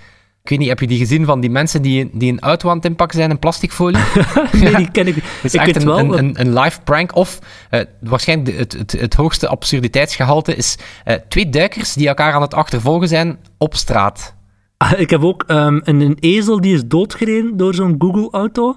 Ik 0.43 0.49
weet 0.51 0.59
niet, 0.59 0.69
heb 0.69 0.81
je 0.81 0.87
die 0.87 0.99
gezien 0.99 1.25
van 1.25 1.41
die 1.41 1.51
mensen 1.51 1.83
die, 1.83 2.11
die 2.13 2.33
een 2.33 2.43
aan 2.43 2.77
het 2.77 2.85
inpakken 2.85 3.19
zijn 3.19 3.31
in 3.31 3.39
plasticfolie? 3.39 4.01
Nee, 4.53 4.75
die 4.75 4.91
ken 4.91 5.07
ik. 5.07 5.15
Het 5.15 5.25
is 5.43 5.55
ik 5.55 5.61
echt 5.61 5.77
een, 5.77 5.85
wel. 5.85 5.99
een, 5.99 6.19
een, 6.19 6.41
een 6.41 6.59
live 6.59 6.81
prank. 6.81 7.15
Of 7.15 7.39
eh, 7.71 7.81
waarschijnlijk 8.01 8.59
het, 8.59 8.73
het, 8.73 8.93
het 8.93 9.15
hoogste 9.15 9.49
absurditeitsgehalte 9.49 10.55
is 10.55 10.77
twee 11.29 11.49
duikers 11.49 11.93
die 11.93 12.09
elkaar 12.09 12.33
aan 12.33 12.43
het 12.43 12.55
achtervolgen 12.55 13.09
zijn 13.09 13.39
op 13.59 13.75
straat. 13.77 14.35
Ah, 14.83 14.99
Ik 15.01 15.11
heb 15.11 15.23
ook 15.25 15.43
ehm, 15.47 15.81
een, 15.85 16.01
een 16.01 16.17
ezel 16.21 16.61
die 16.61 16.75
is 16.75 16.83
doodgereden 16.87 17.57
door 17.57 17.75
zo'n 17.75 17.95
Google-auto. 17.99 18.77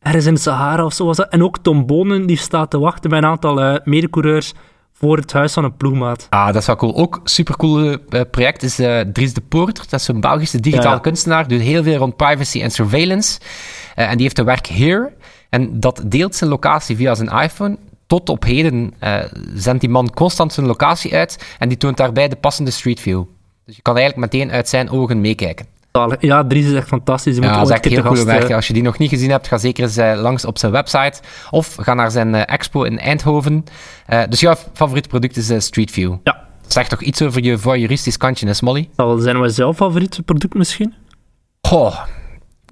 Ergens 0.00 0.26
in 0.26 0.34
de 0.34 0.40
Sahara 0.40 0.84
of 0.84 0.92
zo 0.92 1.04
was 1.06 1.16
dat. 1.16 1.28
En 1.28 1.42
ook 1.42 1.58
Tom 1.58 1.86
Bonen 1.86 2.26
die 2.26 2.36
staat 2.36 2.70
te 2.70 2.78
wachten 2.78 3.10
bij 3.10 3.18
een 3.18 3.24
aantal 3.26 3.60
eh 3.62 3.80
medecoureurs 3.84 4.52
voor 4.92 5.16
het 5.16 5.32
huis 5.32 5.52
van 5.52 5.64
een 5.64 5.76
ploegmaat. 5.76 6.26
Ah, 6.30 6.46
dat 6.46 6.56
is 6.56 6.66
wel 6.66 6.76
cool. 6.76 6.96
Ook 6.96 7.20
super 7.24 7.56
cool 7.56 7.96
project 8.30 8.62
is 8.62 8.78
eh, 8.78 9.00
Dries 9.00 9.34
de 9.34 9.40
Poorter. 9.40 9.84
Dat 9.88 10.00
is 10.00 10.06
zo'n 10.06 10.20
Belgische 10.20 10.60
digitale 10.60 10.94
Ja. 10.94 11.00
kunstenaar. 11.00 11.48
Doet 11.48 11.60
heel 11.60 11.82
veel 11.82 11.96
rond 11.96 12.16
privacy 12.16 12.60
en 12.62 12.70
surveillance. 12.70 13.40
Eh, 13.94 14.04
en 14.10 14.12
die 14.14 14.22
heeft 14.22 14.38
een 14.38 14.44
werk 14.44 14.66
Here. 14.66 15.12
En 15.50 15.80
dat 15.80 16.02
deelt 16.06 16.34
zijn 16.34 16.50
locatie 16.50 16.96
via 16.96 17.14
zijn 17.14 17.28
iPhone. 17.28 17.78
Tot 18.06 18.28
op 18.28 18.44
heden 18.44 18.94
uh, 19.00 19.18
zendt 19.54 19.80
die 19.80 19.90
man 19.90 20.10
constant 20.14 20.52
zijn 20.52 20.66
locatie 20.66 21.14
uit 21.14 21.54
en 21.58 21.68
die 21.68 21.76
toont 21.78 21.96
daarbij 21.96 22.28
de 22.28 22.36
passende 22.36 22.70
Street 22.70 23.00
View. 23.00 23.22
Dus 23.66 23.76
je 23.76 23.82
kan 23.82 23.96
eigenlijk 23.96 24.32
meteen 24.32 24.50
uit 24.50 24.68
zijn 24.68 24.90
ogen 24.90 25.20
meekijken. 25.20 25.66
Ja, 26.20 26.44
Dries 26.44 26.66
is 26.66 26.72
echt 26.72 26.88
fantastisch. 26.88 27.36
Je 27.36 27.42
ja, 27.42 27.56
dat 27.56 27.66
is 27.66 27.72
echt 27.72 27.84
heel 27.84 28.02
cool 28.02 28.24
werk. 28.24 28.50
Als 28.50 28.66
je 28.66 28.72
die 28.72 28.82
nog 28.82 28.98
niet 28.98 29.10
gezien 29.10 29.30
hebt, 29.30 29.48
ga 29.48 29.58
zeker 29.58 29.82
eens 29.82 29.98
uh, 29.98 30.12
langs 30.16 30.44
op 30.44 30.58
zijn 30.58 30.72
website. 30.72 31.20
Of 31.50 31.74
ga 31.74 31.94
naar 31.94 32.10
zijn 32.10 32.34
uh, 32.34 32.42
expo 32.46 32.82
in 32.82 32.98
Eindhoven. 32.98 33.64
Uh, 34.08 34.22
dus 34.28 34.40
jouw 34.40 34.54
favoriete 34.72 35.08
product 35.08 35.36
is 35.36 35.64
Street 35.64 35.90
View. 35.90 36.14
Ja. 36.24 36.46
Zeg 36.66 36.88
toch 36.88 37.02
iets 37.02 37.22
over 37.22 37.42
je 37.42 37.58
voyeuristisch 37.58 38.16
kantje, 38.16 38.46
hè, 38.46 38.54
Smolly? 38.54 38.88
Zal 38.96 39.18
zijn 39.18 39.40
we 39.40 39.48
zelf 39.48 39.76
favoriete 39.76 40.22
product 40.22 40.54
misschien? 40.54 40.94
Goh, 41.60 42.00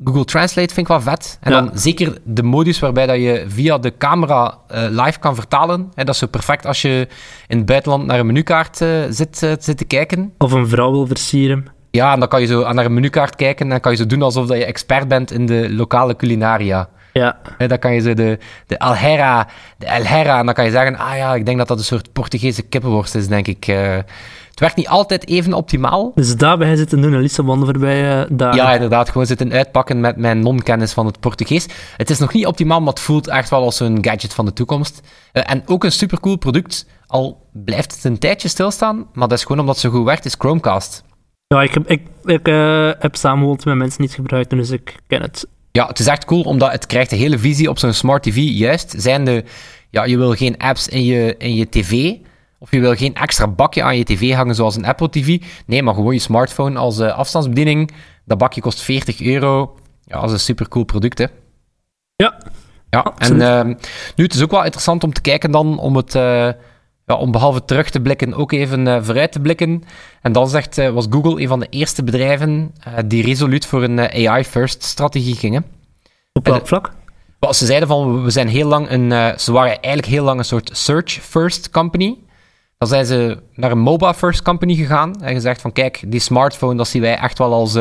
Google 0.04 0.24
Translate 0.24 0.74
vind 0.74 0.78
ik 0.78 0.86
wel 0.86 1.00
vet. 1.00 1.38
En 1.40 1.50
dan 1.50 1.70
zeker 1.74 2.18
de 2.24 2.42
modus 2.42 2.78
waarbij 2.78 3.06
dat 3.06 3.16
je 3.16 3.44
via 3.48 3.78
de 3.78 3.96
camera 3.98 4.58
uh, 4.74 4.84
live 4.88 5.18
kan 5.18 5.34
vertalen. 5.34 5.92
dat 5.94 6.08
is 6.08 6.18
zo 6.18 6.26
perfect 6.26 6.66
als 6.66 6.82
je 6.82 7.08
in 7.46 7.56
het 7.56 7.66
buitenland 7.66 8.06
naar 8.06 8.18
een 8.18 8.26
menukaart 8.26 8.80
uh, 8.80 8.88
zit, 9.08 9.42
uh, 9.42 9.52
zit 9.58 9.76
te 9.76 9.84
kijken. 9.84 10.32
Of 10.38 10.52
een 10.52 10.68
vrouw 10.68 10.90
wil 10.92 11.06
versieren. 11.06 11.66
Ja, 11.90 12.12
en 12.12 12.18
dan 12.18 12.28
kan 12.28 12.40
je 12.40 12.46
zo 12.46 12.72
naar 12.72 12.84
een 12.84 12.94
menukaart 12.94 13.36
kijken 13.36 13.72
en 13.72 13.80
kan 13.80 13.92
je 13.92 13.98
zo 13.98 14.06
doen 14.06 14.22
alsof 14.22 14.46
dat 14.46 14.56
je 14.56 14.64
expert 14.64 15.08
bent 15.08 15.30
in 15.32 15.46
de 15.46 15.72
lokale 15.72 16.16
culinaria. 16.16 16.88
Ja. 17.12 17.38
Dan 17.58 17.78
kan 17.78 17.94
je 17.94 18.00
zo 18.00 18.14
de, 18.14 18.38
de 18.66 18.78
Alhera, 18.78 19.48
de 19.78 19.92
Alhera, 19.92 20.38
en 20.38 20.46
dan 20.46 20.54
kan 20.54 20.64
je 20.64 20.70
zeggen, 20.70 20.96
ah 20.96 21.16
ja, 21.16 21.34
ik 21.34 21.46
denk 21.46 21.58
dat 21.58 21.68
dat 21.68 21.78
een 21.78 21.84
soort 21.84 22.12
Portugese 22.12 22.62
kippenworst 22.62 23.14
is, 23.14 23.28
denk 23.28 23.46
ik. 23.46 23.66
Het 24.52 24.60
werkt 24.60 24.76
niet 24.76 24.88
altijd 24.88 25.28
even 25.28 25.52
optimaal. 25.52 26.12
Dus 26.14 26.36
daarbij 26.36 26.76
zitten 26.76 27.00
doen 27.00 27.12
een 27.12 27.20
Lissabon 27.20 27.64
voorbij 27.64 28.20
uh, 28.20 28.26
daar. 28.30 28.54
Ja, 28.54 28.72
inderdaad. 28.72 29.08
Gewoon 29.10 29.26
zitten 29.26 29.52
uitpakken 29.52 30.00
met 30.00 30.16
mijn 30.16 30.40
non-kennis 30.40 30.92
van 30.92 31.06
het 31.06 31.20
Portugees. 31.20 31.66
Het 31.96 32.10
is 32.10 32.18
nog 32.18 32.32
niet 32.32 32.46
optimaal, 32.46 32.80
maar 32.80 32.92
het 32.92 33.00
voelt 33.00 33.28
echt 33.28 33.50
wel 33.50 33.62
als 33.62 33.80
een 33.80 34.04
gadget 34.04 34.34
van 34.34 34.44
de 34.44 34.52
toekomst. 34.52 35.00
Uh, 35.32 35.42
en 35.46 35.62
ook 35.66 35.84
een 35.84 35.92
supercool 35.92 36.36
product, 36.36 36.86
al 37.06 37.46
blijft 37.52 37.94
het 37.94 38.04
een 38.04 38.18
tijdje 38.18 38.48
stilstaan, 38.48 39.06
maar 39.12 39.28
dat 39.28 39.38
is 39.38 39.44
gewoon 39.44 39.60
omdat 39.60 39.74
het 39.74 39.84
zo 39.84 39.90
goed 39.90 40.04
werkt, 40.04 40.24
is 40.24 40.34
Chromecast. 40.38 41.04
Ja, 41.46 41.62
ik 41.62 41.74
heb, 41.74 41.90
ik, 41.90 42.02
ik 42.24 42.48
uh, 42.48 42.90
heb 42.98 43.16
met 43.64 43.74
mensen 43.74 44.02
niet 44.02 44.14
gebruikt, 44.14 44.50
dus 44.50 44.70
ik 44.70 44.96
ken 45.06 45.22
het. 45.22 45.46
Ja, 45.70 45.86
het 45.86 45.98
is 45.98 46.06
echt 46.06 46.24
cool, 46.24 46.42
omdat 46.42 46.72
het 46.72 46.86
krijgt 46.86 47.10
de 47.10 47.16
hele 47.16 47.38
visie 47.38 47.68
op 47.68 47.78
zo'n 47.78 47.92
smart 47.92 48.22
TV. 48.22 48.36
Juist, 48.36 48.94
zijnde, 48.96 49.44
ja, 49.90 50.04
je 50.04 50.16
wil 50.16 50.32
geen 50.34 50.58
apps 50.58 50.88
in 50.88 51.04
je, 51.04 51.34
in 51.38 51.54
je 51.54 51.68
tv, 51.68 52.14
of 52.62 52.70
je 52.70 52.80
wil 52.80 52.94
geen 52.94 53.14
extra 53.14 53.48
bakje 53.48 53.82
aan 53.82 53.96
je 53.96 54.04
tv 54.04 54.32
hangen 54.32 54.54
zoals 54.54 54.76
een 54.76 54.84
Apple 54.84 55.10
TV. 55.10 55.40
Nee, 55.66 55.82
maar 55.82 55.94
gewoon 55.94 56.14
je 56.14 56.20
smartphone 56.20 56.78
als 56.78 56.98
uh, 56.98 57.18
afstandsbediening. 57.18 57.90
Dat 58.24 58.38
bakje 58.38 58.60
kost 58.60 58.80
40 58.80 59.20
euro. 59.22 59.74
Ja, 60.04 60.14
dat 60.14 60.24
is 60.24 60.32
een 60.32 60.40
supercool 60.40 60.84
product, 60.84 61.18
hè. 61.18 61.26
Ja. 62.16 62.38
Ja, 62.90 63.12
en 63.18 63.36
uh, 63.36 63.64
nu, 64.16 64.24
het 64.24 64.34
is 64.34 64.42
ook 64.42 64.50
wel 64.50 64.64
interessant 64.64 65.04
om 65.04 65.12
te 65.12 65.20
kijken 65.20 65.50
dan, 65.50 65.78
om 65.78 65.96
het... 65.96 66.14
Uh, 66.14 66.48
ja, 67.06 67.14
om 67.16 67.30
behalve 67.30 67.64
terug 67.64 67.90
te 67.90 68.00
blikken, 68.00 68.34
ook 68.34 68.52
even 68.52 68.86
uh, 68.86 69.02
vooruit 69.02 69.32
te 69.32 69.40
blikken. 69.40 69.84
En 70.20 70.32
dan 70.32 70.48
zegt, 70.48 70.78
uh, 70.78 70.90
was 70.90 71.06
Google 71.10 71.42
een 71.42 71.48
van 71.48 71.60
de 71.60 71.66
eerste 71.70 72.04
bedrijven 72.04 72.74
uh, 72.88 72.94
die 73.06 73.24
resoluut 73.24 73.66
voor 73.66 73.82
een 73.82 73.98
AI-first 74.00 74.82
strategie 74.82 75.36
gingen. 75.36 75.64
Op 76.32 76.46
welk 76.46 76.66
vlak? 76.66 76.92
Ze 77.50 77.66
zeiden 77.66 77.88
van, 77.88 78.24
we 78.24 78.30
zijn 78.30 78.48
heel 78.48 78.68
lang 78.68 78.90
een... 78.90 79.38
ze 79.38 79.52
waren 79.52 79.70
eigenlijk 79.70 80.06
heel 80.06 80.24
lang 80.24 80.38
een 80.38 80.44
soort 80.44 80.70
search-first 80.72 81.70
company. 81.70 82.18
Dan 82.82 82.90
zijn 82.90 83.06
ze 83.06 83.38
naar 83.54 83.70
een 83.70 83.78
mobile-first 83.78 84.42
company 84.42 84.74
gegaan 84.74 85.22
en 85.22 85.34
gezegd 85.34 85.60
van, 85.60 85.72
kijk, 85.72 86.02
die 86.06 86.20
smartphone, 86.20 86.76
dat 86.76 86.88
zien 86.88 87.02
wij 87.02 87.18
echt 87.18 87.38
wel 87.38 87.52
als, 87.52 87.78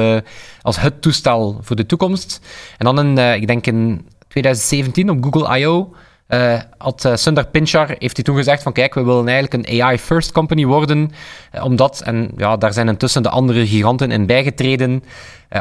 als 0.61 0.79
het 0.79 1.01
toestel 1.01 1.59
voor 1.61 1.75
de 1.75 1.85
toekomst. 1.85 2.39
En 2.77 2.85
dan 2.85 2.99
in, 2.99 3.33
ik 3.41 3.47
denk 3.47 3.67
in 3.67 4.07
2017 4.27 5.09
op 5.09 5.23
Google 5.23 5.59
I.O., 5.59 5.93
uh, 6.27 6.59
had 6.77 7.05
uh, 7.05 7.15
Sundar 7.15 7.47
Pinchar 7.47 7.95
heeft 7.99 8.15
hij 8.15 8.25
toen 8.25 8.35
gezegd 8.35 8.63
van 8.63 8.73
kijk, 8.73 8.93
we 8.93 9.03
willen 9.03 9.27
eigenlijk 9.27 9.67
een 9.67 9.81
AI-first 9.81 10.31
company 10.31 10.65
worden, 10.65 11.11
omdat, 11.63 12.01
en 12.01 12.31
ja, 12.37 12.57
daar 12.57 12.73
zijn 12.73 12.87
intussen 12.87 13.23
de 13.23 13.29
andere 13.29 13.67
giganten 13.67 14.11
in 14.11 14.25
bijgetreden, 14.25 15.03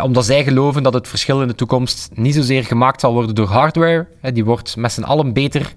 omdat 0.03 0.25
zij 0.25 0.45
geloven 0.45 0.83
dat 0.83 0.95
het 0.95 1.09
verschil 1.09 1.43
in 1.43 1.49
de 1.49 1.55
toekomst 1.55 2.11
niet 2.15 2.35
zozeer 2.35 2.65
gemaakt 2.65 3.01
zal 3.01 3.13
worden 3.13 3.35
door 3.35 3.49
hardware, 3.49 4.07
die 4.33 4.45
wordt 4.45 4.77
met 4.77 4.93
z'n 4.93 5.03
allen 5.03 5.33
beter, 5.33 5.75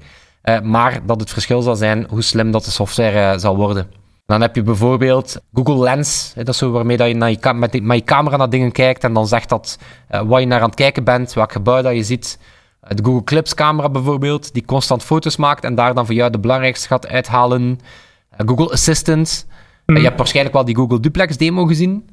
maar 0.63 1.05
dat 1.05 1.19
het 1.19 1.29
verschil 1.29 1.61
zal 1.61 1.75
zijn 1.75 2.05
hoe 2.09 2.21
slim 2.21 2.51
dat 2.51 2.65
de 2.65 2.71
software 2.71 3.39
zal 3.39 3.55
worden. 3.55 3.87
Dan 4.25 4.41
heb 4.41 4.55
je 4.55 4.63
bijvoorbeeld 4.63 5.41
Google 5.53 5.83
Lens, 5.83 6.33
dat 6.35 6.47
is 6.47 6.57
zo 6.57 6.71
waarmee 6.71 6.97
dat 6.97 7.07
je, 7.07 7.13
naar 7.13 7.29
je 7.29 7.53
met, 7.53 7.83
met 7.83 7.97
je 7.97 8.03
camera 8.03 8.37
naar 8.37 8.49
dingen 8.49 8.71
kijkt 8.71 9.03
en 9.03 9.13
dan 9.13 9.27
zegt 9.27 9.49
dat 9.49 9.77
wat 10.25 10.39
je 10.39 10.45
naar 10.45 10.59
aan 10.59 10.65
het 10.65 10.75
kijken 10.75 11.03
bent, 11.03 11.33
welk 11.33 11.51
gebouw 11.51 11.81
dat 11.81 11.95
je 11.95 12.03
ziet, 12.03 12.39
de 12.87 13.03
Google 13.03 13.23
Clips 13.23 13.53
camera 13.53 13.89
bijvoorbeeld, 13.89 14.53
die 14.53 14.65
constant 14.65 15.03
foto's 15.03 15.37
maakt 15.37 15.63
en 15.63 15.75
daar 15.75 15.93
dan 15.93 16.05
voor 16.05 16.15
jou 16.15 16.31
de 16.31 16.39
belangrijkste 16.39 16.87
gaat 16.87 17.07
uithalen. 17.07 17.79
Eh, 18.29 18.47
Google 18.47 18.71
Assistant. 18.71 19.47
Mm. 19.85 19.97
je 19.97 20.03
hebt 20.03 20.17
waarschijnlijk 20.17 20.55
wel 20.55 20.65
die 20.65 20.75
Google 20.75 20.99
Duplex 20.99 21.37
demo 21.37 21.65
gezien. 21.65 22.09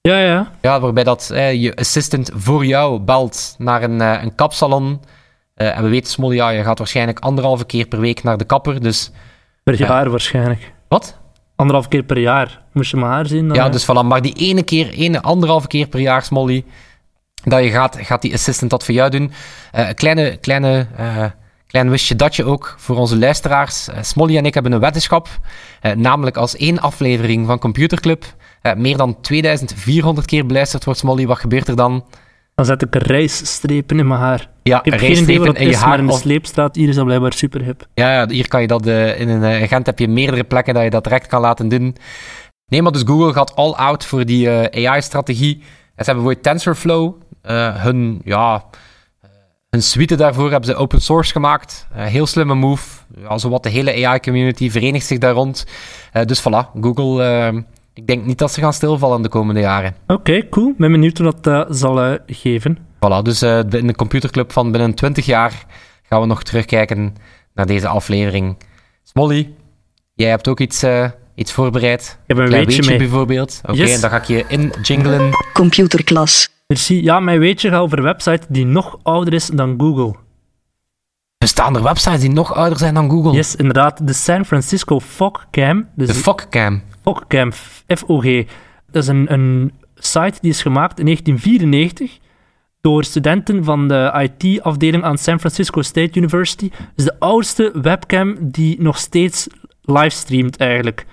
Ja, 0.00 0.18
ja. 0.18 0.52
Ja, 0.60 0.80
waarbij 0.80 1.04
dat 1.04 1.30
uh, 1.32 1.52
je 1.52 1.76
assistant 1.76 2.30
voor 2.34 2.64
jou 2.64 3.00
belt 3.00 3.54
naar 3.58 3.82
een, 3.82 4.00
uh, 4.00 4.22
een 4.22 4.34
kapsalon. 4.34 5.00
En 5.58 5.82
we 5.82 5.88
weten, 5.88 6.10
Smolly, 6.10 6.34
ja, 6.34 6.48
je 6.50 6.62
gaat 6.62 6.78
waarschijnlijk 6.78 7.18
anderhalve 7.18 7.64
keer 7.64 7.86
per 7.86 8.00
week 8.00 8.22
naar 8.22 8.36
de 8.36 8.44
kapper, 8.44 8.82
dus... 8.82 9.10
Per 9.62 9.74
jaar 9.74 10.10
waarschijnlijk. 10.10 10.72
Wat? 10.88 11.18
Anderhalve 11.56 11.88
keer 11.88 12.02
per 12.02 12.18
jaar. 12.18 12.62
Moest 12.72 12.90
je 12.90 12.96
mijn 12.96 13.12
haar 13.12 13.26
zien? 13.26 13.54
Ja, 13.54 13.68
dus 13.68 13.84
voilà. 13.84 14.04
Maar 14.04 14.22
die 14.22 14.34
ene 14.34 14.62
keer, 14.62 14.90
ene, 14.90 15.22
anderhalve 15.22 15.66
keer 15.66 15.86
per 15.86 16.00
jaar, 16.00 16.22
Smolly 16.22 16.64
dat 17.44 17.64
je 17.64 17.70
gaat, 17.70 17.96
gaat 18.00 18.22
die 18.22 18.32
assistant 18.32 18.70
dat 18.70 18.84
voor 18.84 18.94
jou 18.94 19.10
doen. 19.10 19.32
Uh, 19.74 19.88
kleine, 19.94 20.36
kleine, 20.36 20.86
uh, 21.00 21.24
klein 21.66 21.90
wistje 21.90 22.16
datje 22.16 22.44
ook 22.44 22.74
voor 22.78 22.96
onze 22.96 23.18
luisteraars. 23.18 23.88
Uh, 23.88 23.96
Smolly 24.00 24.36
en 24.36 24.46
ik 24.46 24.54
hebben 24.54 24.72
een 24.72 24.80
weddenschap, 24.80 25.28
namelijk 25.94 26.36
als 26.36 26.56
één 26.56 26.80
aflevering 26.80 27.46
van 27.46 27.58
Computerclub 27.58 28.24
meer 28.76 28.96
dan 28.96 29.20
2400 29.20 30.26
keer 30.26 30.46
beluisterd 30.46 30.84
wordt, 30.84 31.00
Smolly, 31.00 31.26
wat 31.26 31.38
gebeurt 31.38 31.68
er 31.68 31.76
dan? 31.76 32.04
Dan 32.58 32.66
zet 32.66 32.82
ik 32.82 32.94
reisstrepen 32.94 33.98
in 33.98 34.06
mijn 34.06 34.20
haar. 34.20 34.48
Ja, 34.62 34.78
ik 34.82 34.92
heb 34.92 35.00
geen 35.00 35.16
idee 35.16 35.40
wat 35.40 35.56
in 35.56 35.68
je 35.68 35.76
haar. 35.76 35.88
Maar 35.88 35.98
in 35.98 36.06
de 36.06 36.12
sleepstraat 36.12 36.76
hier 36.76 36.88
is 36.88 36.94
dat 36.94 37.04
blijkbaar 37.04 37.32
super 37.32 37.62
hip. 37.62 37.86
Ja, 37.94 38.12
ja 38.12 38.28
hier 38.28 38.48
kan 38.48 38.60
je 38.60 38.66
dat 38.66 38.86
in 38.86 39.28
een 39.28 39.68
Gent 39.68 39.86
heb 39.86 39.98
je 39.98 40.08
meerdere 40.08 40.44
plekken 40.44 40.74
dat 40.74 40.82
je 40.82 40.90
dat 40.90 41.04
direct 41.04 41.26
kan 41.26 41.40
laten 41.40 41.68
doen. 41.68 41.96
Nee, 42.66 42.82
maar 42.82 42.92
dus 42.92 43.02
Google 43.02 43.32
gaat 43.32 43.56
all 43.56 43.72
out 43.72 44.04
voor 44.04 44.24
die 44.24 44.50
AI-strategie. 44.88 45.58
Ze 45.58 45.64
hebben 45.94 46.14
bijvoorbeeld 46.14 46.42
TensorFlow, 46.42 47.14
uh, 47.50 47.82
hun, 47.82 48.20
ja, 48.24 48.64
hun 49.70 49.82
suite 49.82 50.16
daarvoor 50.16 50.50
hebben 50.50 50.70
ze 50.70 50.76
open 50.76 51.00
source 51.00 51.32
gemaakt. 51.32 51.86
Uh, 51.96 52.04
heel 52.04 52.26
slimme 52.26 52.54
move. 52.54 52.88
Ja, 53.18 53.38
zowat 53.38 53.62
de 53.62 53.68
hele 53.68 54.06
AI-community 54.06 54.70
verenigt 54.70 55.06
zich 55.06 55.18
daar 55.18 55.34
rond. 55.34 55.66
Uh, 56.12 56.22
dus 56.22 56.40
voilà, 56.40 56.80
Google, 56.80 57.64
ik 57.98 58.06
denk 58.06 58.24
niet 58.24 58.38
dat 58.38 58.52
ze 58.52 58.60
gaan 58.60 58.72
stilvallen 58.72 59.22
de 59.22 59.28
komende 59.28 59.60
jaren. 59.60 59.94
Oké, 60.02 60.12
okay, 60.12 60.48
cool. 60.48 60.74
Ben 60.76 60.92
benieuwd 60.92 61.18
wat 61.18 61.44
dat 61.44 61.76
zal 61.76 62.18
geven. 62.26 62.78
Voilà, 62.78 63.22
dus 63.22 63.42
in 63.42 63.86
de 63.86 63.94
computerclub 63.96 64.52
van 64.52 64.72
binnen 64.72 64.94
20 64.94 65.26
jaar 65.26 65.64
gaan 66.02 66.20
we 66.20 66.26
nog 66.26 66.42
terugkijken 66.42 67.14
naar 67.54 67.66
deze 67.66 67.88
aflevering. 67.88 68.56
Smolly, 69.02 69.54
jij 70.14 70.28
hebt 70.28 70.48
ook 70.48 70.60
iets, 70.60 70.84
iets 71.34 71.52
voorbereid. 71.52 72.18
Ik 72.26 72.36
heb 72.36 72.38
een 72.38 72.50
weetje, 72.50 72.66
weetje 72.66 72.90
mee. 72.90 72.98
bijvoorbeeld. 72.98 73.60
Oké, 73.62 73.72
okay, 73.72 73.92
en 73.92 74.00
dan 74.00 74.10
ga 74.10 74.16
ik 74.16 74.24
je 74.24 74.44
in 74.48 74.72
jinglen. 74.82 75.30
Computerklas. 75.52 76.48
Merci. 76.66 77.02
Ja, 77.02 77.20
mijn 77.20 77.38
weetje 77.38 77.68
gaat 77.70 77.80
over 77.80 77.98
een 77.98 78.04
website 78.04 78.46
die 78.48 78.66
nog 78.66 78.98
ouder 79.02 79.34
is 79.34 79.46
dan 79.46 79.74
Google. 79.78 80.14
Bestaan 81.38 81.76
er 81.76 81.82
websites 81.82 82.20
die 82.20 82.30
nog 82.30 82.54
ouder 82.54 82.78
zijn 82.78 82.94
dan 82.94 83.10
Google? 83.10 83.32
Yes, 83.32 83.56
inderdaad. 83.56 84.06
De 84.06 84.12
San 84.12 84.44
Francisco 84.44 85.00
FogCam. 85.00 85.88
Dus 85.94 86.08
de 86.08 86.14
FogCam? 86.14 86.82
FogCam, 87.08 87.52
F-O-G. 87.86 88.44
Dat 88.90 89.02
is 89.02 89.08
een, 89.08 89.72
site 89.94 90.38
die 90.40 90.50
is 90.50 90.62
gemaakt 90.62 90.98
in 90.98 91.04
1994 91.04 92.18
door 92.80 93.04
studenten 93.04 93.64
van 93.64 93.88
de 93.88 94.30
IT-afdeling 94.38 95.04
aan 95.04 95.18
San 95.18 95.38
Francisco 95.38 95.82
State 95.82 96.18
University. 96.18 96.70
Het 96.72 96.92
is 96.96 97.04
de 97.04 97.18
oudste 97.18 97.72
webcam 97.82 98.36
die 98.40 98.82
nog 98.82 98.98
steeds 98.98 99.46
livestreamt 99.82 100.56
eigenlijk. 100.56 101.06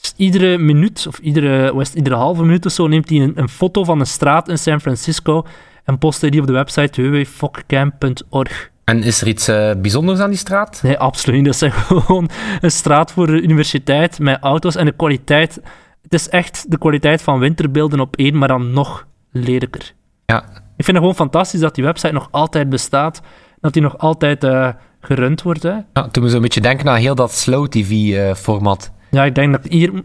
Dus 0.00 0.14
iedere 0.16 0.58
minuut, 0.58 1.06
of 1.06 1.18
iedere, 1.18 1.86
iedere 1.94 2.16
halve 2.16 2.42
minuut 2.42 2.66
of 2.66 2.72
zo, 2.72 2.86
neemt 2.86 3.08
hij 3.08 3.18
een, 3.18 3.32
een, 3.34 3.48
foto 3.48 3.84
van 3.84 4.00
een 4.00 4.06
straat 4.06 4.48
in 4.48 4.58
San 4.58 4.80
Francisco 4.80 5.46
en 5.84 5.98
post 5.98 6.20
hij 6.20 6.30
die 6.30 6.40
op 6.40 6.46
de 6.46 6.52
website 6.52 7.02
www.fokcamp.org. 7.02 8.70
En 8.90 9.02
is 9.02 9.20
er 9.20 9.28
iets 9.28 9.48
uh, 9.48 9.70
bijzonders 9.76 10.20
aan 10.20 10.30
die 10.30 10.38
straat? 10.38 10.80
Nee, 10.82 10.98
absoluut 10.98 11.42
niet. 11.42 11.60
Dat 11.60 11.62
is 11.62 11.74
gewoon 12.04 12.30
een 12.60 12.70
straat 12.70 13.12
voor 13.12 13.26
de 13.26 13.42
universiteit 13.42 14.18
met 14.18 14.38
auto's 14.40 14.76
en 14.76 14.84
de 14.84 14.92
kwaliteit. 14.92 15.60
Het 16.02 16.14
is 16.14 16.28
echt 16.28 16.70
de 16.70 16.78
kwaliteit 16.78 17.22
van 17.22 17.38
winterbeelden 17.38 18.00
op 18.00 18.16
één, 18.16 18.38
maar 18.38 18.48
dan 18.48 18.72
nog 18.72 19.06
lelijker. 19.32 19.92
Ja. 20.26 20.42
Ik 20.76 20.84
vind 20.84 20.86
het 20.86 20.96
gewoon 20.96 21.14
fantastisch 21.14 21.60
dat 21.60 21.74
die 21.74 21.84
website 21.84 22.12
nog 22.12 22.28
altijd 22.30 22.68
bestaat. 22.68 23.22
Dat 23.60 23.72
die 23.72 23.82
nog 23.82 23.98
altijd 23.98 24.44
uh, 24.44 24.68
gerund 25.00 25.42
wordt. 25.42 25.62
Hè. 25.62 25.74
Ja, 25.92 26.08
toen 26.10 26.22
we 26.22 26.28
zo'n 26.28 26.42
beetje 26.42 26.60
denken 26.60 26.88
aan 26.88 26.96
heel 26.96 27.14
dat 27.14 27.32
slow 27.32 27.66
TV-format. 27.66 28.90
Uh, 28.92 29.06
ja, 29.10 29.24
ik 29.24 29.34
denk 29.34 29.52
dat 29.52 29.72
hier 29.72 30.02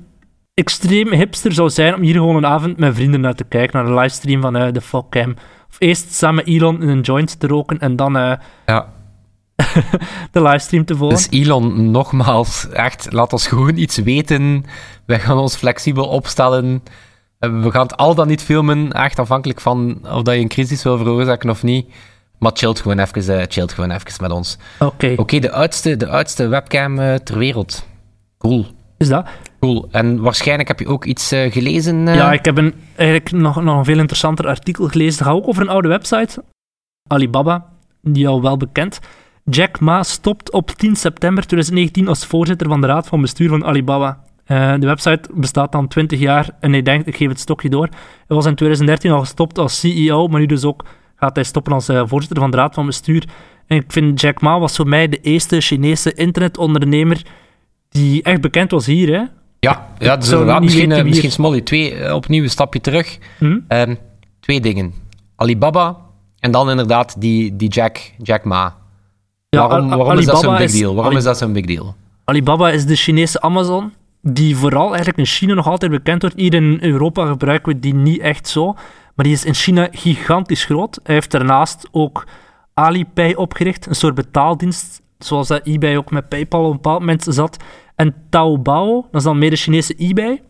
extreem 0.53 1.11
hipster 1.11 1.53
zou 1.53 1.69
zijn 1.69 1.95
om 1.95 2.01
hier 2.01 2.13
gewoon 2.13 2.35
een 2.35 2.45
avond 2.45 2.77
met 2.77 2.95
vrienden 2.95 3.21
naar 3.21 3.35
te 3.35 3.43
kijken, 3.43 3.77
naar 3.77 3.91
een 3.91 3.99
livestream 3.99 4.41
van 4.41 4.53
de 4.53 4.81
Fogcam. 4.81 5.35
Eerst 5.79 6.13
samen 6.13 6.43
Elon 6.43 6.81
in 6.81 6.89
een 6.89 7.01
joint 7.01 7.39
te 7.39 7.47
roken 7.47 7.79
en 7.79 7.95
dan... 7.95 8.17
Uh, 8.17 8.33
ja. 8.65 8.93
de 10.31 10.41
livestream 10.41 10.85
te 10.85 10.95
volgen. 10.95 11.17
Dus 11.17 11.27
Elon, 11.29 11.91
nogmaals, 11.91 12.69
echt, 12.69 13.07
laat 13.11 13.33
ons 13.33 13.47
gewoon 13.47 13.77
iets 13.77 13.97
weten. 13.97 14.65
Wij 15.05 15.19
gaan 15.19 15.37
ons 15.37 15.55
flexibel 15.55 16.07
opstellen. 16.07 16.83
Eh, 17.39 17.61
We 17.61 17.71
gaan 17.71 17.81
het 17.81 17.97
al 17.97 18.15
dan 18.15 18.27
niet 18.27 18.43
filmen, 18.43 18.91
echt 18.91 19.19
afhankelijk 19.19 19.61
van 19.61 19.99
of 20.03 20.21
dat 20.21 20.33
je 20.35 20.39
een 20.41 20.47
crisis 20.47 20.83
wil 20.83 20.97
veroorzaken 20.97 21.49
of 21.49 21.63
niet. 21.63 21.87
Maar 22.39 22.51
chillt 22.53 22.79
gewoon 22.79 22.99
even, 22.99 23.39
eh, 23.39 23.45
chillt 23.47 23.73
gewoon 23.73 23.91
even 23.91 24.11
met 24.21 24.31
ons. 24.31 24.57
Oké, 24.79 25.13
Oké, 25.17 25.39
de, 25.39 25.51
oudste, 25.51 25.97
de 25.97 26.07
oudste 26.07 26.47
webcam 26.47 26.99
eh, 26.99 27.13
ter 27.15 27.37
wereld. 27.37 27.85
Cool, 28.37 28.65
is 28.97 29.07
dat? 29.07 29.27
En 29.91 30.21
waarschijnlijk 30.21 30.67
heb 30.67 30.79
je 30.79 30.87
ook 30.87 31.05
iets 31.05 31.31
eh, 31.31 31.51
gelezen. 31.51 32.07
eh? 32.07 32.15
Ja, 32.15 32.33
ik 32.33 32.45
heb 32.45 32.57
een, 32.57 32.73
eigenlijk 32.95 33.31
nog, 33.31 33.61
nog 33.63 33.77
een 33.77 33.85
veel 33.85 33.97
interessanter 33.99 34.47
artikel 34.47 34.87
gelezen. 34.87 35.17
Het 35.17 35.27
gaat 35.27 35.35
ook 35.35 35.47
over 35.47 35.61
een 35.61 35.69
oude 35.69 35.87
website, 35.87 36.43
Alibaba, 37.07 37.65
die 38.01 38.27
al 38.27 38.41
wel 38.41 38.57
bekend. 38.57 38.99
Jack 39.43 39.79
Ma 39.79 40.03
stopt 40.03 40.51
op 40.51 40.71
10 40.71 40.95
september 40.95 41.45
2019 41.45 42.07
als 42.07 42.25
voorzitter 42.25 42.67
van 42.67 42.81
de 42.81 42.87
raad 42.87 43.07
van 43.07 43.21
bestuur 43.21 43.49
van 43.49 43.65
Alibaba. 43.65 44.19
Eh, 44.45 44.73
de 44.79 44.85
website 44.85 45.29
bestaat 45.33 45.71
dan 45.71 45.87
20 45.87 46.19
jaar 46.19 46.49
en 46.59 46.71
hij 46.71 46.81
denkt, 46.81 47.07
ik 47.07 47.15
geef 47.15 47.29
het 47.29 47.39
stokje 47.39 47.69
door. 47.69 47.87
Hij 48.27 48.35
was 48.35 48.45
in 48.45 48.55
2013 48.55 49.11
al 49.11 49.19
gestopt 49.19 49.57
als 49.57 49.79
CEO, 49.79 50.27
maar 50.27 50.39
nu 50.39 50.45
dus 50.45 50.63
ook 50.63 50.85
gaat 51.15 51.35
hij 51.35 51.43
stoppen 51.43 51.73
als 51.73 51.85
voorzitter 51.85 52.39
van 52.39 52.51
de 52.51 52.57
raad 52.57 52.73
van 52.73 52.85
bestuur. 52.85 53.23
En 53.67 53.77
ik 53.77 53.83
vind 53.87 54.21
Jack 54.21 54.41
Ma 54.41 54.59
was 54.59 54.75
voor 54.75 54.87
mij 54.87 55.07
de 55.09 55.19
eerste 55.21 55.61
Chinese 55.61 56.13
internetondernemer 56.13 57.21
die 57.89 58.23
echt 58.23 58.41
bekend 58.41 58.71
was 58.71 58.85
hier. 58.85 59.19
Hè? 59.19 59.23
Ja, 59.65 59.87
ja 59.97 60.17
dus 60.17 60.31
inderdaad, 60.31 60.61
misschien, 60.61 60.93
wie 60.93 61.03
misschien 61.03 61.31
Smolly. 61.31 61.61
Twee, 61.61 61.95
eh, 61.95 62.13
opnieuw 62.15 62.43
een 62.43 62.49
stapje 62.49 62.81
terug. 62.81 63.17
Hm? 63.37 63.59
Ehm, 63.67 63.95
twee 64.39 64.61
dingen. 64.61 64.93
Alibaba 65.35 65.97
en 66.39 66.51
dan 66.51 66.69
inderdaad 66.69 67.21
die, 67.21 67.55
die 67.55 67.69
Jack, 67.69 68.11
Jack 68.17 68.43
Ma. 68.43 68.75
Ja, 69.49 69.67
waarom 69.67 69.89
waarom 69.89 70.17
is 70.17 70.25
dat 70.25 70.39
zo'n 70.39 70.57
big 70.57 70.71
deal? 70.71 70.93
Waarom 70.93 71.11
Ali- 71.11 71.17
is 71.17 71.23
dat 71.23 71.37
zo'n 71.37 71.53
big 71.53 71.65
deal? 71.65 71.95
Alibaba 72.25 72.69
is 72.69 72.85
de 72.85 72.95
Chinese 72.95 73.41
Amazon, 73.41 73.93
die 74.21 74.55
vooral 74.55 74.87
eigenlijk 74.87 75.17
in 75.17 75.25
China 75.25 75.53
nog 75.53 75.67
altijd 75.67 75.91
bekend 75.91 76.21
wordt. 76.21 76.35
Hier 76.37 76.53
in 76.53 76.77
Europa 76.81 77.25
gebruiken 77.25 77.73
we 77.73 77.79
die 77.79 77.93
niet 77.93 78.19
echt 78.19 78.47
zo, 78.47 78.73
maar 79.15 79.25
die 79.25 79.33
is 79.33 79.45
in 79.45 79.53
China 79.53 79.87
gigantisch 79.91 80.65
groot. 80.65 80.99
Hij 81.03 81.15
heeft 81.15 81.31
daarnaast 81.31 81.87
ook 81.91 82.27
Alipay 82.73 83.33
opgericht, 83.33 83.85
een 83.85 83.95
soort 83.95 84.15
betaaldienst, 84.15 85.01
zoals 85.17 85.47
dat 85.47 85.65
eBay 85.65 85.97
ook 85.97 86.11
met 86.11 86.29
PayPal 86.29 86.63
op 86.63 86.65
een 86.65 86.75
bepaald 86.75 86.99
moment 86.99 87.25
zat. 87.29 87.63
En 87.95 88.15
Taobao, 88.29 89.01
dat 89.01 89.15
is 89.21 89.23
dan 89.23 89.37
meer 89.37 89.49
de 89.49 89.55
Chinese 89.55 89.95
eBay. 89.97 90.41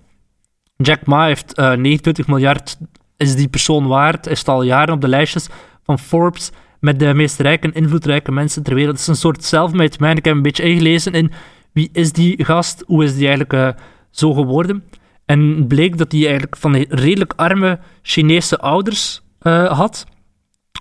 Jack 0.76 1.06
Ma 1.06 1.26
heeft 1.26 1.54
eh 1.54 1.74
29 1.74 2.28
miljard, 2.28 2.78
is 3.18 3.36
die 3.36 3.48
persoon 3.48 3.88
waard. 3.88 4.26
Hij 4.26 4.36
staat 4.36 4.56
al 4.56 4.62
jaren 4.62 4.94
op 4.94 5.02
de 5.02 5.08
lijstjes 5.08 5.48
van 5.84 6.00
Forbes 6.00 6.52
met 6.80 7.00
de 7.00 7.14
meest 7.14 7.40
rijke 7.40 7.68
en 7.68 7.74
invloedrijke 7.74 8.32
mensen 8.32 8.64
ter 8.64 8.76
wereld. 8.76 8.92
Het 8.92 9.02
is 9.02 9.08
een 9.08 9.16
soort 9.16 9.44
self-made 9.44 9.96
man. 10.00 10.18
Ik 10.18 10.26
heb 10.26 10.36
een 10.36 10.42
beetje 10.42 10.64
ingelezen 10.64 11.14
in 11.14 11.32
wie 11.72 11.90
is 11.92 12.12
die 12.12 12.44
gast, 12.44 12.84
hoe 12.88 13.04
is 13.04 13.16
die 13.16 13.28
eigenlijk 13.28 13.54
eh, 13.54 13.84
zo 14.10 14.34
geworden. 14.34 14.84
En 15.26 15.68
bleek 15.68 15.98
dat 15.98 16.12
hij 16.12 16.22
eigenlijk 16.22 16.58
van 16.58 16.76
redelijk 16.76 17.34
arme 17.36 17.80
Chinese 18.02 18.60
ouders 18.60 19.22
eh, 19.40 19.72
had. 19.72 20.06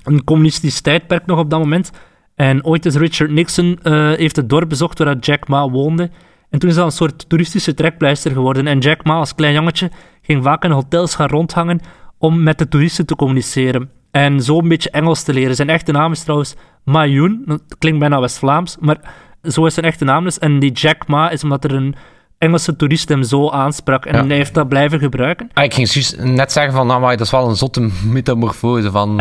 Een 0.04 0.24
communistisch 0.24 0.80
tijdperk 0.80 1.26
nog 1.26 1.38
op 1.38 1.50
dat 1.50 1.58
moment. 1.58 1.90
En 2.34 2.64
ooit 2.64 2.86
is 2.86 2.94
Richard 2.94 3.30
Nixon 3.30 3.78
eh, 3.82 3.92
heeft 3.92 4.36
het 4.36 4.48
dorp 4.48 4.68
bezocht 4.68 4.98
waar 4.98 5.16
Jack 5.18 5.48
Ma 5.48 5.68
woonde. 5.68 6.10
En 6.50 6.58
toen 6.58 6.68
is 6.70 6.74
dat 6.76 6.84
een 6.84 6.90
soort 6.92 7.28
toeristische 7.28 7.74
trekpleister 7.74 8.30
geworden. 8.32 8.66
En 8.66 8.78
Jack 8.78 9.04
Ma 9.04 9.14
als 9.14 9.34
klein 9.34 9.54
jongetje 9.54 9.90
ging 10.22 10.44
vaak 10.44 10.64
in 10.64 10.70
hotels 10.70 11.14
gaan 11.14 11.28
rondhangen 11.28 11.80
om 12.18 12.42
met 12.42 12.58
de 12.58 12.68
toeristen 12.68 13.06
te 13.06 13.16
communiceren. 13.16 13.90
En 14.10 14.40
zo 14.40 14.58
een 14.58 14.68
beetje 14.68 14.90
Engels 14.90 15.22
te 15.22 15.32
leren. 15.32 15.56
Zijn 15.56 15.68
echte 15.68 15.92
naam 15.92 16.12
is 16.12 16.22
trouwens 16.22 16.54
Ma 16.84 17.06
Yun. 17.06 17.42
Dat 17.46 17.62
klinkt 17.78 17.98
bijna 17.98 18.20
West-Vlaams, 18.20 18.76
maar 18.80 18.96
zo 19.42 19.66
is 19.66 19.74
zijn 19.74 19.86
echte 19.86 20.04
naam 20.04 20.24
dus. 20.24 20.38
En 20.38 20.58
die 20.58 20.72
Jack 20.72 21.06
Ma 21.06 21.30
is 21.30 21.42
omdat 21.42 21.64
er 21.64 21.72
een 21.74 21.94
Engelse 22.38 22.76
toerist 22.76 23.08
hem 23.08 23.22
zo 23.22 23.50
aansprak. 23.50 24.06
En 24.06 24.14
Ja. 24.16 24.26
hij 24.26 24.36
heeft 24.36 24.54
dat 24.54 24.68
blijven 24.68 24.98
gebruiken. 24.98 25.50
Ah, 25.52 25.64
ik 25.64 25.74
ging 25.74 26.10
net 26.34 26.52
zeggen 26.52 26.72
van, 26.72 26.86
nou, 26.86 27.00
maar 27.00 27.16
dat 27.16 27.26
is 27.26 27.32
wel 27.32 27.48
een 27.48 27.56
zotte 27.56 27.90
metamorfose 28.04 28.90
van... 28.90 29.20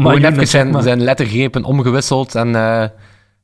Van 0.00 0.12
Gewoon 0.12 0.32
even 0.32 0.48
zijn, 0.48 0.82
zijn 0.82 1.00
lettergrepen 1.00 1.64
omgewisseld 1.64 2.34
en 2.34 2.54
hij 2.54 2.92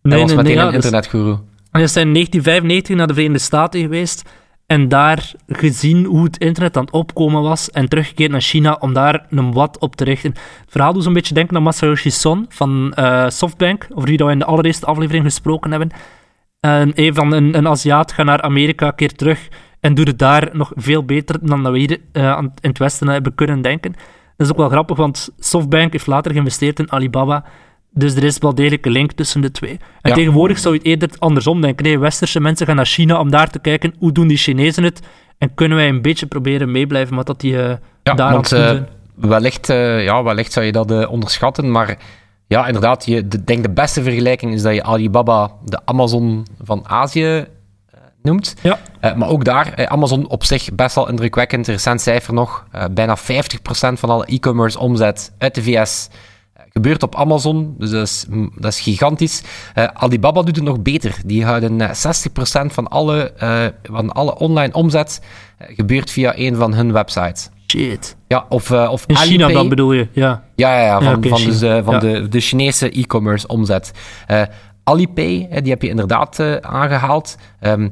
Nee, 0.03 0.21
was 0.21 0.29
nee, 0.29 0.37
meteen 0.37 0.45
nee, 0.45 0.53
een 0.53 0.73
ja, 0.73 0.77
dus- 0.77 0.85
internetguru. 0.85 1.37
Hij 1.71 1.83
is 1.83 1.97
in 1.97 2.13
1995 2.13 2.97
naar 2.97 3.07
de 3.07 3.15
Verenigde 3.15 3.43
Staten 3.43 3.81
geweest 3.81 4.31
en 4.67 4.89
daar 4.89 5.33
gezien 5.47 6.05
hoe 6.05 6.25
het 6.25 6.39
internet 6.39 6.77
aan 6.77 6.85
het 6.85 6.93
opkomen 6.93 7.43
was 7.43 7.71
en 7.71 7.89
teruggekeerd 7.89 8.31
naar 8.31 8.41
China 8.41 8.77
om 8.81 8.93
daar 8.93 9.27
een 9.31 9.53
wat 9.53 9.79
op 9.79 9.97
te 9.97 10.05
richten. 10.05 10.31
Het 10.31 10.71
verhaal 10.71 10.93
doet 10.93 11.03
zo'n 11.03 11.13
beetje 11.13 11.35
denken 11.35 11.57
aan 11.57 11.63
Masayoshi 11.63 12.11
Son 12.11 12.47
van 12.49 12.93
eh, 12.95 13.29
Softbank, 13.29 13.87
over 13.95 14.09
wie 14.09 14.19
we 14.19 14.31
in 14.31 14.39
de 14.39 14.45
allereerste 14.45 14.87
aflevering 14.87 15.25
gesproken 15.25 15.71
hebben. 15.71 15.91
En 16.61 16.93
een 16.95 17.15
van 17.15 17.33
een, 17.33 17.57
een 17.57 17.69
Aziat 17.69 18.13
gaat 18.13 18.27
naar 18.27 18.43
Amerika, 18.43 18.91
keert 18.91 19.19
terug 19.19 19.49
en 19.81 19.95
doet 19.95 20.07
het 20.07 20.19
daar 20.19 20.49
nog 20.53 20.73
veel 20.75 21.05
beter 21.05 21.37
dan 21.43 21.63
dat 21.63 21.73
we 21.73 21.79
hier 21.79 21.99
eh, 22.13 22.39
in 22.61 22.69
het 22.69 22.79
Westen 22.79 23.09
hebben 23.09 23.35
kunnen 23.35 23.63
denken. 23.63 23.95
Dat 24.39 24.47
is 24.47 24.53
ook 24.53 24.59
wel 24.59 24.69
grappig, 24.69 24.97
want 24.97 25.29
Softbank 25.39 25.93
heeft 25.93 26.07
later 26.07 26.33
geïnvesteerd 26.33 26.79
in 26.79 26.93
Alibaba. 26.93 27.45
Dus 27.91 28.15
er 28.15 28.25
is 28.25 28.39
wel 28.39 28.55
degelijk 28.55 28.87
een 28.87 28.93
link 28.93 29.13
tussen 29.13 29.41
de 29.41 29.51
twee. 29.51 29.71
En 30.01 30.11
Ja. 30.11 30.15
tegenwoordig 30.15 30.59
zou 30.59 30.75
je 30.75 30.81
het 30.81 30.89
eerder 30.89 31.11
andersom 31.19 31.61
denken. 31.61 31.85
Nee, 31.85 31.99
westerse 31.99 32.41
mensen 32.41 32.67
gaan 32.67 32.77
naar 32.77 32.87
China 32.87 33.21
om 33.21 33.31
daar 33.31 33.51
te 33.51 33.59
kijken 33.59 33.95
hoe 33.99 34.13
doen 34.13 34.29
die 34.29 34.37
Chinezen 34.37 34.85
het. 34.85 35.01
En 35.39 35.55
kunnen 35.55 35.77
wij 35.79 35.89
een 35.89 36.03
beetje 36.03 36.27
proberen 36.27 36.71
meeblijven 36.71 37.17
met 37.17 37.27
dat 37.27 37.41
die 37.41 37.63
eh, 37.63 37.77
Ja, 38.03 38.15
daar 38.15 38.31
aan 38.33 38.37
het 38.37 38.49
doen 38.49 38.59
eh, 38.59 38.67
zijn. 38.67 38.89
wellicht, 39.15 39.69
eh, 39.71 40.05
ja, 40.05 40.23
wellicht 40.23 40.53
zou 40.53 40.67
je 40.67 40.73
dat 40.73 41.07
onderschatten, 41.07 41.71
maar 41.71 41.99
ja, 42.47 42.67
inderdaad, 42.67 43.05
de, 43.05 43.45
denk 43.45 43.63
de 43.63 43.71
beste 43.71 44.03
vergelijking 44.03 44.53
is 44.55 44.63
dat 44.63 44.75
je 44.75 44.83
Alibaba 44.83 45.51
de 45.65 45.81
Amazon 45.85 46.47
van 46.63 46.85
Azië 46.89 47.47
noemt. 48.29 48.55
Ja. 48.63 48.79
Eh, 49.01 49.15
maar 49.15 49.29
ook 49.29 49.45
daar, 49.45 49.73
eh, 49.73 49.87
Amazon 49.87 50.29
op 50.29 50.45
zich 50.45 50.75
best 50.75 50.95
wel 50.95 51.09
indrukwekkend. 51.09 51.67
Recent 51.67 52.01
cijfer 52.01 52.35
nog, 52.35 52.65
eh, 52.73 52.85
bijna 52.91 53.17
50% 53.17 53.99
van 53.99 54.11
alle 54.11 54.25
e-commerce 54.27 54.79
omzet 54.79 55.33
uit 55.39 55.55
de 55.55 55.63
VS 55.63 56.09
gebeurt 56.73 57.03
op 57.03 57.17
Amazon. 57.17 57.75
Dus 57.79 57.91
dat 57.91 58.07
is, 58.07 58.25
mm, 58.29 58.51
dat 58.57 58.73
is 58.73 58.81
gigantisch. 58.81 59.43
Eh, 59.75 59.85
Alibaba 59.93 60.43
doet 60.43 60.57
het 60.57 60.65
nog 60.65 60.81
beter. 60.83 61.15
Die 61.25 61.45
houden 61.45 61.81
eh, 61.81 61.93
60% 61.95 62.73
van 62.73 62.89
alle, 62.89 63.33
eh, 63.33 63.65
van 63.83 64.13
alle 64.13 64.37
online 64.39 64.73
omzet 64.73 65.21
gebeurt 65.59 66.11
via 66.11 66.33
een 66.37 66.57
van 66.57 66.75
hun 66.75 66.93
websites. 66.93 67.51
Shit. 67.71 68.17
Ja, 68.29 68.45
of, 68.49 68.71
eh, 68.71 68.89
of 68.93 69.05
In 69.07 69.17
China 69.17 69.35
Alipay. 69.45 69.53
dan 69.53 69.69
bedoel 69.69 69.93
je, 69.93 70.09
ja. 70.13 70.43
Ja, 70.55 70.77
ja, 70.79 70.85
ja, 70.85 71.01
van, 71.03 71.23
Ja, 71.23 71.29
van, 71.29 71.45
dus, 71.45 71.63
eh, 71.63 71.79
van 71.85 71.95
Ja. 71.95 72.01
de, 72.01 72.29
de 72.29 72.41
Chinese 72.41 72.91
e-commerce 72.91 73.47
omzet. 73.47 73.93
Eh, 74.27 74.43
Alipay, 74.85 75.47
hè, 75.51 75.61
die 75.63 75.71
heb 75.73 75.83
je 75.83 75.89
inderdaad 75.89 76.39
eh, 76.39 76.55
aangehaald, 76.57 77.37
Ehm, 77.61 77.89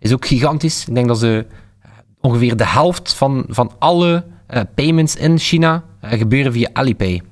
is 0.00 0.12
ook 0.12 0.26
gigantisch. 0.26 0.86
Ik 0.86 0.94
denk 0.94 1.08
dat 1.08 1.18
ze 1.18 1.46
eh, 1.82 1.90
ongeveer 2.20 2.56
de 2.56 2.66
helft 2.66 3.14
van, 3.14 3.44
van 3.48 3.72
alle 3.78 4.24
eh, 4.46 4.60
payments 4.74 5.16
in 5.16 5.38
China 5.38 5.84
eh, 6.00 6.18
gebeuren 6.18 6.52
via 6.52 6.68
Alipay. 6.72 7.22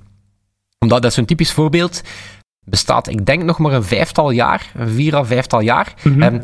Omdat 0.79 1.03
dat 1.03 1.11
is 1.11 1.17
zo'n 1.17 1.25
typisch 1.25 1.53
voorbeeld. 1.53 2.03
Bestaat, 2.65 3.09
ik 3.09 3.27
denk 3.27 3.43
nog 3.43 3.59
maar 3.59 3.73
een 3.73 3.85
vijftal 3.85 4.31
jaar, 4.31 4.73
een 4.75 4.89
vier 4.89 5.17
à 5.17 5.25
vijftal 5.25 5.61
jaar. 5.61 5.95
Mhm. 6.03 6.23
Ehm, 6.23 6.41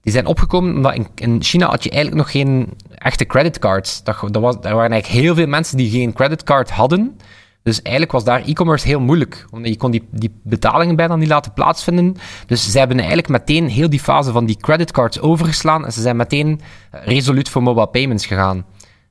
die 0.00 0.12
zijn 0.12 0.26
opgekomen 0.26 0.74
omdat 0.74 0.94
in, 0.94 1.06
in 1.14 1.42
China 1.42 1.68
had 1.68 1.84
je 1.84 1.90
eigenlijk 1.90 2.22
nog 2.22 2.30
geen 2.30 2.68
echte 2.98 3.24
creditcards. 3.24 4.02
Dat, 4.04 4.16
dat 4.30 4.42
was, 4.42 4.54
er 4.54 4.74
waren 4.74 4.92
eigenlijk 4.92 5.22
heel 5.22 5.34
veel 5.34 5.46
mensen 5.46 5.76
die 5.76 5.90
geen 5.90 6.12
creditcard 6.12 6.70
hadden. 6.70 7.16
Dus 7.62 7.82
eigenlijk 7.82 8.12
was 8.12 8.24
daar 8.24 8.42
e-commerce 8.44 8.86
heel 8.86 9.00
moeilijk. 9.00 9.46
Omdat 9.50 9.68
je 9.68 9.76
kon 9.76 9.90
die, 9.90 10.08
die 10.10 10.34
betalingen 10.42 10.96
bijna 10.96 11.16
niet 11.16 11.28
laten 11.28 11.52
plaatsvinden. 11.52 12.16
Dus 12.46 12.70
ze 12.70 12.78
hebben 12.78 12.98
eigenlijk 12.98 13.28
meteen 13.28 13.68
heel 13.68 13.90
die 13.90 14.00
fase 14.00 14.32
van 14.32 14.46
die 14.46 14.56
creditcards 14.56 15.20
overgeslaan. 15.20 15.84
En 15.84 15.92
ze 15.92 16.00
zijn 16.00 16.16
meteen 16.16 16.60
eh, 16.90 17.00
resoluut 17.04 17.48
voor 17.48 17.62
mobile 17.62 17.86
payments 17.86 18.26
gegaan. 18.26 18.64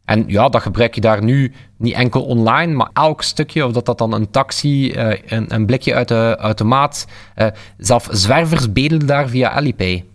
En 0.06 0.24
ja, 0.28 0.50
dat 0.50 0.62
gebruik 0.62 0.96
je 0.96 1.02
daar 1.02 1.24
nu 1.24 1.54
niet 1.78 1.94
enkel 1.94 2.24
online, 2.24 2.74
maar 2.74 2.90
elk 2.94 3.22
stukje, 3.22 3.66
of 3.66 3.72
dat 3.72 3.86
dat 3.86 3.98
dan 3.98 4.14
een 4.14 4.32
taxi, 4.32 4.92
eh, 4.92 5.20
een, 5.26 5.54
een 5.54 5.66
blikje 5.66 5.96
uit 5.96 6.08
de 6.08 6.36
automaat, 6.40 7.08
eh 7.36 7.48
zelf 7.78 8.08
zwervers 8.12 8.72
bedelen 8.72 9.08
daar 9.08 9.30
via 9.30 9.50
Alipay. 9.50 10.06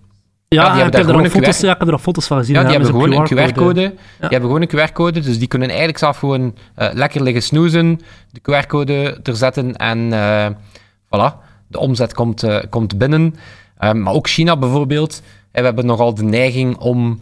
Ja, 0.48 0.62
die 0.72 0.82
hebben 0.82 0.90
daar 0.90 1.00
er 1.00 1.06
gewoon 1.06 1.24
een 1.24 1.30
foto's, 1.30 1.58
QR 1.58 1.64
ja, 1.64 1.72
ik 1.72 1.78
heb 1.78 1.88
er 1.88 1.92
al 1.94 1.98
foto's 1.98 2.26
van 2.26 2.38
gezien. 2.38 2.54
Ja, 2.54 2.62
die 2.62 2.70
hebben 2.70 2.90
gewoon 2.90 3.12
een 3.12 3.24
QR-code. 3.24 3.80
Die 4.18 4.28
hebben 4.28 4.50
gewoon 4.50 4.62
een 4.62 4.88
QR-code, 4.88 5.20
dus 5.20 5.38
die 5.38 5.48
kunnen 5.48 5.68
eigenlijk 5.68 5.98
zelf 5.98 6.18
gewoon 6.18 6.54
eh, 6.74 6.88
lekker 6.92 7.22
liggen 7.22 7.42
snoezen, 7.42 8.00
de 8.32 8.40
QR-code 8.40 9.20
er 9.22 9.36
zetten 9.36 9.76
en 9.76 10.12
eh, 10.12 10.46
voilà, 11.06 11.34
de 11.66 11.78
omzet 11.78 12.14
komt, 12.14 12.42
eh, 12.42 12.58
komt 12.70 12.98
binnen. 12.98 13.34
Ehm, 13.78 14.02
maar 14.02 14.12
ook 14.12 14.28
China 14.28 14.56
bijvoorbeeld, 14.56 15.22
we 15.52 15.60
hebben 15.60 15.86
nogal 15.86 16.14
de 16.14 16.22
neiging 16.24 16.76
om, 16.76 17.20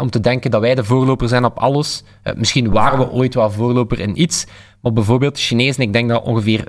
om 0.00 0.10
te 0.10 0.20
denken 0.20 0.50
dat 0.50 0.60
wij 0.60 0.74
de 0.74 0.84
voorloper 0.84 1.28
zijn 1.28 1.44
op 1.44 1.58
alles. 1.58 2.04
Misschien 2.34 2.70
waren 2.70 2.98
we 2.98 3.10
ooit 3.10 3.34
wel 3.34 3.50
voorloper 3.50 4.00
in 4.00 4.20
iets, 4.20 4.46
maar 4.80 4.92
bijvoorbeeld 4.92 5.34
de 5.34 5.40
Chinezen, 5.40 5.82
ik 5.82 5.92
denk 5.92 6.08
dat 6.08 6.24
ongeveer 6.24 6.64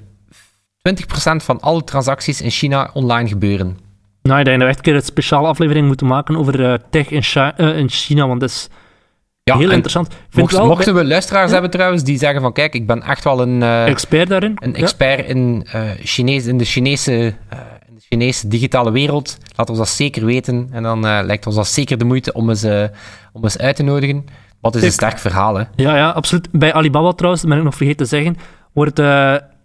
20% 0.82 1.44
van 1.44 1.60
alle 1.60 1.84
transacties 1.84 2.42
in 2.42 2.50
China 2.50 2.90
online 2.94 3.28
gebeuren. 3.28 3.87
Nou, 4.28 4.40
ik 4.40 4.46
denk 4.46 4.58
dat 4.60 4.68
we 4.68 4.74
echt 4.74 4.78
een 4.78 4.84
keer 4.84 4.96
een 4.96 5.02
speciale 5.02 5.48
aflevering 5.48 5.88
moeten 5.88 6.08
maken 6.08 6.38
over 6.38 6.66
eh, 6.72 6.74
tech 6.90 7.10
in, 7.10 7.24
eh, 7.58 7.78
in 7.78 7.90
China, 7.90 8.28
want 8.28 8.40
dat 8.40 8.50
is 8.50 8.70
Ja, 9.44 9.58
heel 9.58 9.72
interessant. 9.72 10.08
Mocht- 10.32 10.52
wel 10.54 10.68
mochten 10.68 10.96
we 10.96 11.06
luisteraars 11.06 11.52
hebben 11.52 11.70
trouwens, 11.70 12.04
die 12.04 12.18
zeggen 12.18 12.42
van 12.42 12.54
kijk, 12.54 12.74
ik 12.74 12.88
ben 12.88 13.02
echt 13.02 13.24
wel 13.24 13.42
een... 13.42 13.64
eh, 13.64 13.86
expert 13.88 14.30
daarin. 14.30 14.52
een 14.60 14.72
Ja. 14.72 14.78
expert 14.78 15.28
in, 15.28 15.68
Chinees, 16.00 16.46
in, 16.46 16.58
de 16.58 16.66
Chinese, 16.66 17.12
in 17.92 18.00
Chinese 18.10 18.48
digitale 18.48 18.92
wereld. 18.92 19.38
Laat 19.56 19.70
ons 19.70 19.78
dat 19.78 19.90
zeker 19.90 20.26
weten. 20.26 20.68
En 20.72 20.84
dan 20.84 21.00
lijkt 21.02 21.46
ons 21.46 21.56
dat 21.56 21.68
zeker 21.68 21.98
de 21.98 22.06
moeite 22.06 22.34
om 22.34 22.50
eens, 22.50 22.64
om 23.34 23.44
eens 23.44 23.58
uit 23.58 23.76
te 23.76 23.84
nodigen. 23.84 24.26
Wat 24.62 24.76
is 24.76 24.84
een 24.84 24.92
sterk 24.92 25.20
verhaal, 25.20 25.56
hè? 25.56 25.64
Ja, 25.76 25.96
ja, 25.96 26.10
absoluut. 26.10 26.48
Bij 26.52 26.74
Alibaba 26.74 27.12
trouwens, 27.12 27.42
dat 27.42 27.50
ben 27.52 27.60
ik 27.60 27.66
nog 27.66 27.76
vergeten 27.76 28.06
te 28.08 28.16
zeggen, 28.16 28.38
wordt, 28.74 29.00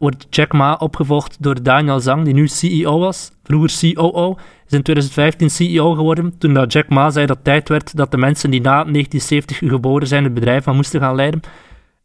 wordt 0.03 0.27
Jack 0.31 0.53
Ma 0.53 0.75
opgevolgd 0.75 1.37
door 1.41 1.63
Daniel 1.63 2.01
Zhang, 2.01 2.25
die 2.25 2.35
nu 2.35 2.49
CEO 2.49 2.99
was. 2.99 3.31
Vroeger 3.43 3.95
COO. 3.95 4.35
Is 4.67 4.73
in 4.73 4.83
2015 4.83 5.51
CEO 5.51 5.95
geworden. 5.95 6.39
Toen 6.39 6.55
dat 6.55 6.73
Jack 6.73 6.89
Ma 6.89 7.11
zei 7.11 7.27
dat 7.27 7.39
tijd 7.43 7.69
werd 7.69 7.97
dat 7.97 8.11
de 8.11 8.17
mensen 8.17 8.51
die 8.51 8.61
na 8.61 8.71
1970 8.71 9.59
geboren 9.59 10.07
zijn 10.07 10.25
het 10.25 10.35
bedrijf 10.35 10.65
van 10.65 10.77
moesten 10.77 11.01
gaan 11.01 11.15
leiden. 11.15 11.41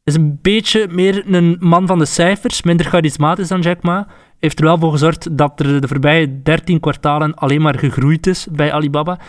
Is 0.04 0.16
een 0.16 0.40
beetje 0.42 0.88
meer 0.90 1.34
een 1.34 1.58
man 1.60 1.88
van 1.88 2.00
de 2.00 2.06
cijfers, 2.06 2.62
minder 2.62 2.86
charismatisch 2.86 3.48
dan 3.48 3.62
Jack 3.62 3.82
Ma 3.82 4.08
heeft 4.40 4.60
er 4.60 4.66
wel 4.66 4.78
voor 4.78 4.92
gezorgd 4.92 5.38
dat 5.38 5.60
er 5.60 5.82
de 5.82 5.88
voorbije 5.88 6.42
13 6.42 6.80
kwartalen 6.80 7.36
alleen 7.36 7.62
maar 7.62 7.80
gegroeid 7.80 8.28
is 8.28 8.48
bij 8.52 8.74
Alibaba. 8.74 9.20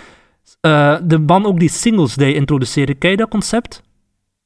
Uh, 0.66 0.96
de 1.02 1.18
man 1.18 1.46
ook 1.46 1.58
die 1.58 1.70
Singles 1.70 2.14
Day 2.14 2.32
introduceerde. 2.32 2.94
Ken 2.94 3.10
je 3.10 3.16
dat 3.16 3.28
concept? 3.28 3.82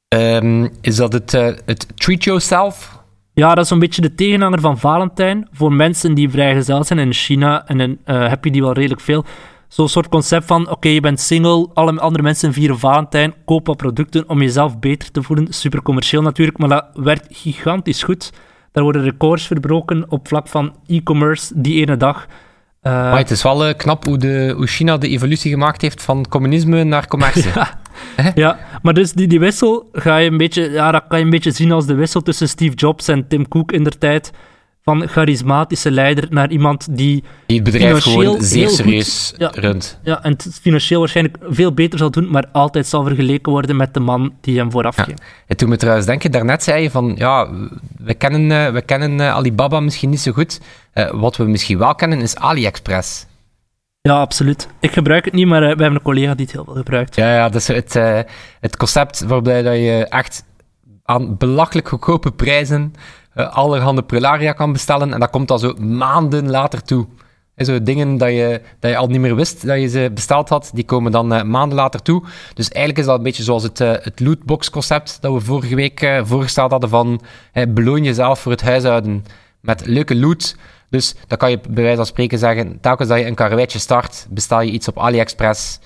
Um, 0.07 0.69
is 0.81 0.95
dat 0.95 1.13
het, 1.13 1.33
uh, 1.33 1.41
het 1.65 1.87
treat 1.97 2.23
yourself? 2.23 3.02
Ja, 3.33 3.55
dat 3.55 3.65
is 3.65 3.69
een 3.71 3.79
beetje 3.79 4.01
de 4.01 4.15
tegenhanger 4.15 4.61
van 4.61 4.77
Valentijn. 4.77 5.47
Voor 5.51 5.73
mensen 5.73 6.13
die 6.13 6.29
vrijgezel 6.29 6.83
zijn 6.83 6.99
in 6.99 7.13
China, 7.13 7.67
en 7.67 7.79
in, 7.79 7.99
uh, 8.05 8.27
heb 8.27 8.43
je 8.43 8.51
die 8.51 8.61
wel 8.61 8.73
redelijk 8.73 9.01
veel. 9.01 9.25
Zo'n 9.67 9.89
soort 9.89 10.09
concept 10.09 10.45
van, 10.45 10.69
oké, 10.69 10.87
je 10.87 10.99
bent 10.99 11.19
single, 11.19 11.69
alle 11.73 11.99
andere 11.99 12.23
mensen 12.23 12.53
vieren 12.53 12.79
Valentijn, 12.79 13.33
koop 13.45 13.67
wat 13.67 13.77
producten 13.77 14.29
om 14.29 14.41
jezelf 14.41 14.79
beter 14.79 15.11
te 15.11 15.23
voelen. 15.23 15.53
Super 15.53 15.81
commercieel 15.81 16.21
natuurlijk, 16.21 16.57
maar 16.57 16.69
dat 16.69 16.85
werkt 16.93 17.27
gigantisch 17.29 18.03
goed. 18.03 18.31
Daar 18.71 18.83
worden 18.83 19.03
records 19.03 19.47
verbroken 19.47 20.05
op 20.11 20.27
vlak 20.27 20.47
van 20.47 20.75
e-commerce 20.87 21.53
die 21.55 21.81
ene 21.81 21.97
dag. 21.97 22.25
Uh, 22.25 22.91
maar 22.91 23.17
het 23.17 23.31
is 23.31 23.43
wel 23.43 23.67
uh, 23.67 23.73
knap 23.77 24.05
hoe, 24.05 24.17
de, 24.17 24.53
hoe 24.55 24.67
China 24.67 24.97
de 24.97 25.07
evolutie 25.07 25.51
gemaakt 25.51 25.81
heeft 25.81 26.01
van 26.01 26.25
communisme 26.29 26.83
naar 26.83 27.07
commercie. 27.07 27.51
ja, 27.55 27.79
ja, 28.35 28.59
maar 28.81 28.93
dus 28.93 29.11
die, 29.11 29.27
die 29.27 29.39
wissel 29.39 29.89
ga 29.93 30.17
je 30.17 30.29
een 30.29 30.37
beetje, 30.37 30.71
ja, 30.71 30.91
dat 30.91 31.03
kan 31.07 31.19
je 31.19 31.23
een 31.23 31.31
beetje 31.31 31.51
zien 31.51 31.71
als 31.71 31.85
de 31.85 31.93
wissel 31.93 32.21
tussen 32.21 32.49
Steve 32.49 32.75
Jobs 32.75 33.07
en 33.07 33.27
Tim 33.27 33.47
Cook 33.47 33.71
in 33.71 33.83
der 33.83 33.97
tijd 33.97 34.31
van 34.83 35.07
charismatische 35.07 35.91
leider 35.91 36.27
naar 36.29 36.51
iemand 36.51 36.87
die, 36.89 37.23
die 37.45 37.55
het 37.61 37.71
bedrijf 37.71 38.03
gewoon 38.03 38.41
zeer 38.41 38.69
serieus 38.69 39.33
ja, 39.37 39.51
runt. 39.53 39.99
Ja, 40.03 40.23
en 40.23 40.31
het 40.31 40.59
financieel 40.61 40.99
waarschijnlijk 40.99 41.37
veel 41.49 41.73
beter 41.73 41.99
zal 41.99 42.11
doen, 42.11 42.29
maar 42.29 42.45
altijd 42.51 42.87
zal 42.87 43.03
vergeleken 43.03 43.51
worden 43.51 43.75
met 43.75 43.93
de 43.93 43.99
man 43.99 44.33
die 44.41 44.57
hem 44.57 44.71
vooraf 44.71 44.95
ging. 44.95 45.19
Ja. 45.19 45.25
Het 45.47 45.59
doet 45.59 45.69
me 45.69 45.77
trouwens 45.77 46.05
denken, 46.05 46.31
daarnet 46.31 46.63
zei 46.63 46.81
je 46.83 46.91
van, 46.91 47.13
ja, 47.17 47.49
we 47.97 48.13
kennen, 48.13 48.49
uh, 48.49 48.73
we 48.73 48.81
kennen 48.81 49.19
uh, 49.19 49.33
Alibaba 49.33 49.79
misschien 49.79 50.09
niet 50.09 50.19
zo 50.19 50.31
goed. 50.31 50.59
Uh, 50.93 51.11
wat 51.11 51.37
we 51.37 51.43
misschien 51.43 51.77
wel 51.77 51.95
kennen 51.95 52.21
is 52.21 52.35
AliExpress. 52.35 53.25
Ja, 54.09 54.19
absoluut. 54.19 54.67
Ik 54.79 54.91
gebruik 54.91 55.25
het 55.25 55.33
niet, 55.33 55.47
maar 55.47 55.59
we 55.59 55.67
hebben 55.67 55.93
een 55.95 56.01
collega 56.01 56.33
die 56.35 56.45
het 56.45 56.55
heel 56.55 56.63
veel 56.63 56.73
gebruikt. 56.73 57.15
Ja, 57.15 57.33
ja 57.33 57.51
is 57.51 57.67
het, 57.67 57.93
het 58.59 58.77
concept 58.77 59.21
waarbij 59.21 59.61
dat 59.61 59.75
je 59.75 60.05
echt 60.09 60.45
aan 61.03 61.37
belachelijk 61.37 61.87
goedkope 61.87 62.31
prijzen 62.31 62.93
uh, 63.35 63.53
allerhande 63.55 64.03
prularia 64.03 64.51
kan 64.51 64.71
bestellen. 64.71 65.13
En 65.13 65.19
dat 65.19 65.29
komt 65.29 65.47
dan 65.47 65.59
zo 65.59 65.73
maanden 65.73 66.49
later 66.49 66.83
toe. 66.83 67.07
En 67.55 67.65
zo 67.65 67.83
dingen 67.83 68.17
dat 68.17 68.29
je, 68.29 68.61
dat 68.79 68.91
je 68.91 68.97
al 68.97 69.07
niet 69.07 69.19
meer 69.19 69.35
wist 69.35 69.65
dat 69.67 69.79
je 69.79 69.87
ze 69.87 70.11
besteld 70.13 70.49
had, 70.49 70.71
die 70.73 70.85
komen 70.85 71.11
dan 71.11 71.49
maanden 71.49 71.77
later 71.77 72.01
toe. 72.01 72.23
Dus 72.53 72.67
eigenlijk 72.69 72.97
is 72.99 73.05
dat 73.05 73.17
een 73.17 73.23
beetje 73.23 73.43
zoals 73.43 73.63
het, 73.63 73.79
uh, 73.79 73.91
het 73.91 74.19
lootbox-concept 74.19 75.17
dat 75.21 75.33
we 75.33 75.39
vorige 75.39 75.75
week 75.75 76.21
voorgesteld 76.23 76.71
hadden 76.71 76.89
van 76.89 77.21
beloon 77.67 78.03
jezelf 78.03 78.39
voor 78.39 78.51
het 78.51 78.61
huishouden 78.61 79.25
met 79.59 79.85
leuke 79.85 80.15
loot. 80.15 80.55
Dus 80.93 81.15
dan 81.27 81.37
kan 81.37 81.49
je 81.49 81.59
bij 81.69 81.83
wijze 81.83 81.97
van 81.97 82.05
spreken 82.05 82.37
zeggen, 82.37 82.79
telkens 82.81 83.09
dat 83.09 83.19
je 83.19 83.25
een 83.25 83.35
karweitje 83.35 83.79
start, 83.79 84.27
bestel 84.29 84.61
je 84.61 84.71
iets 84.71 84.87
op 84.87 84.99
AliExpress. 84.99 85.79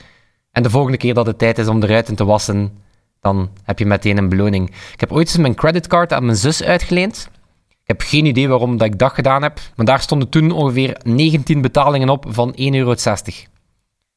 En 0.52 0.64
de 0.64 0.70
volgende 0.70 0.98
keer 0.98 1.14
dat 1.14 1.26
het 1.26 1.38
tijd 1.38 1.58
is 1.58 1.68
om 1.68 1.80
de 1.80 1.88
ruiten 1.88 2.16
te 2.16 2.26
wassen, 2.26 2.78
dan 3.20 3.50
heb 3.64 3.80
je 3.80 3.86
meteen 3.86 4.18
een 4.18 4.30
beloning. 4.30 4.70
Ik 4.70 5.00
heb 5.00 5.12
ooit 5.12 5.28
eens 5.28 5.38
mijn 5.38 5.56
creditcard 5.56 6.14
aan 6.14 6.26
mijn 6.26 6.38
zus 6.38 6.64
uitgeleend. 6.64 7.30
Ik 7.70 7.78
heb 7.84 8.02
geen 8.02 8.26
idee 8.26 8.48
waarom 8.48 8.78
dat 8.78 8.88
ik 8.88 9.00
dat 9.00 9.12
gedaan 9.12 9.44
heb, 9.44 9.60
maar 9.76 9.86
daar 9.86 10.02
stonden 10.02 10.30
toen 10.30 10.52
ongeveer 10.52 11.00
19 11.04 11.62
betalingen 11.62 12.10
op 12.10 12.26
van 12.28 12.52
1,60 12.52 12.56
euro. 12.56 12.94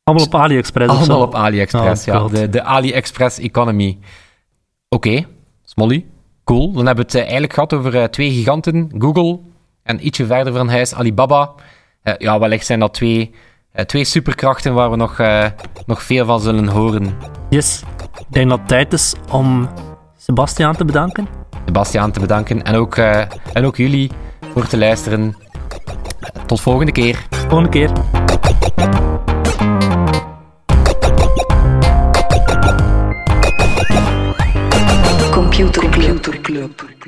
Allemaal 0.04 0.26
op 0.26 0.34
AliExpress 0.34 0.94
Allemaal 0.94 1.22
op 1.22 1.34
AliExpress, 1.34 2.08
oh, 2.08 2.14
ja. 2.14 2.28
De, 2.28 2.48
de 2.48 2.62
AliExpress 2.62 3.38
economy. 3.38 3.98
Oké, 4.88 5.26
Smolly, 5.64 6.06
cool. 6.44 6.72
Dan 6.72 6.86
hebben 6.86 7.04
we 7.04 7.10
het 7.10 7.14
eh, 7.14 7.20
eigenlijk 7.20 7.52
gehad 7.52 7.74
over 7.74 7.94
uh, 7.94 8.04
twee 8.04 8.30
giganten, 8.30 8.90
Google 8.98 9.49
en 9.82 10.06
ietsje 10.06 10.26
verder 10.26 10.52
van 10.52 10.68
huis 10.68 10.94
Alibaba. 10.94 11.50
Uh, 12.04 12.14
ja, 12.18 12.38
wellicht 12.38 12.66
zijn 12.66 12.80
dat 12.80 12.94
twee, 12.94 13.34
uh, 13.74 13.84
twee 13.84 14.04
superkrachten 14.04 14.74
waar 14.74 14.90
we 14.90 14.96
nog, 14.96 15.18
nog 15.86 16.02
veel 16.02 16.26
van 16.26 16.40
zullen 16.40 16.66
horen. 16.68 17.16
Yes, 17.48 17.82
ik 18.18 18.26
denk 18.28 18.48
dat 18.48 18.58
het 18.58 18.68
tijd 18.68 18.92
is 18.92 19.14
om 19.30 19.68
Sebastiaan 20.16 20.76
te 20.76 20.84
bedanken. 20.84 21.28
Sebastiaan 21.64 22.10
te 22.10 22.20
bedanken 22.20 22.62
en 22.62 22.74
ook, 22.74 22.96
uh, 22.96 23.20
en 23.52 23.64
ook 23.64 23.76
jullie 23.76 24.10
voor 24.52 24.66
te 24.66 24.78
luisteren. 24.78 25.36
Tot 26.46 26.60
volgende 26.60 26.92
keer. 26.92 27.26
Volgende 27.30 27.68
keer. 27.68 27.90
Computer 35.30 35.88
Club. 35.88 36.22
Computer 36.22 36.40
Club. 36.40 36.99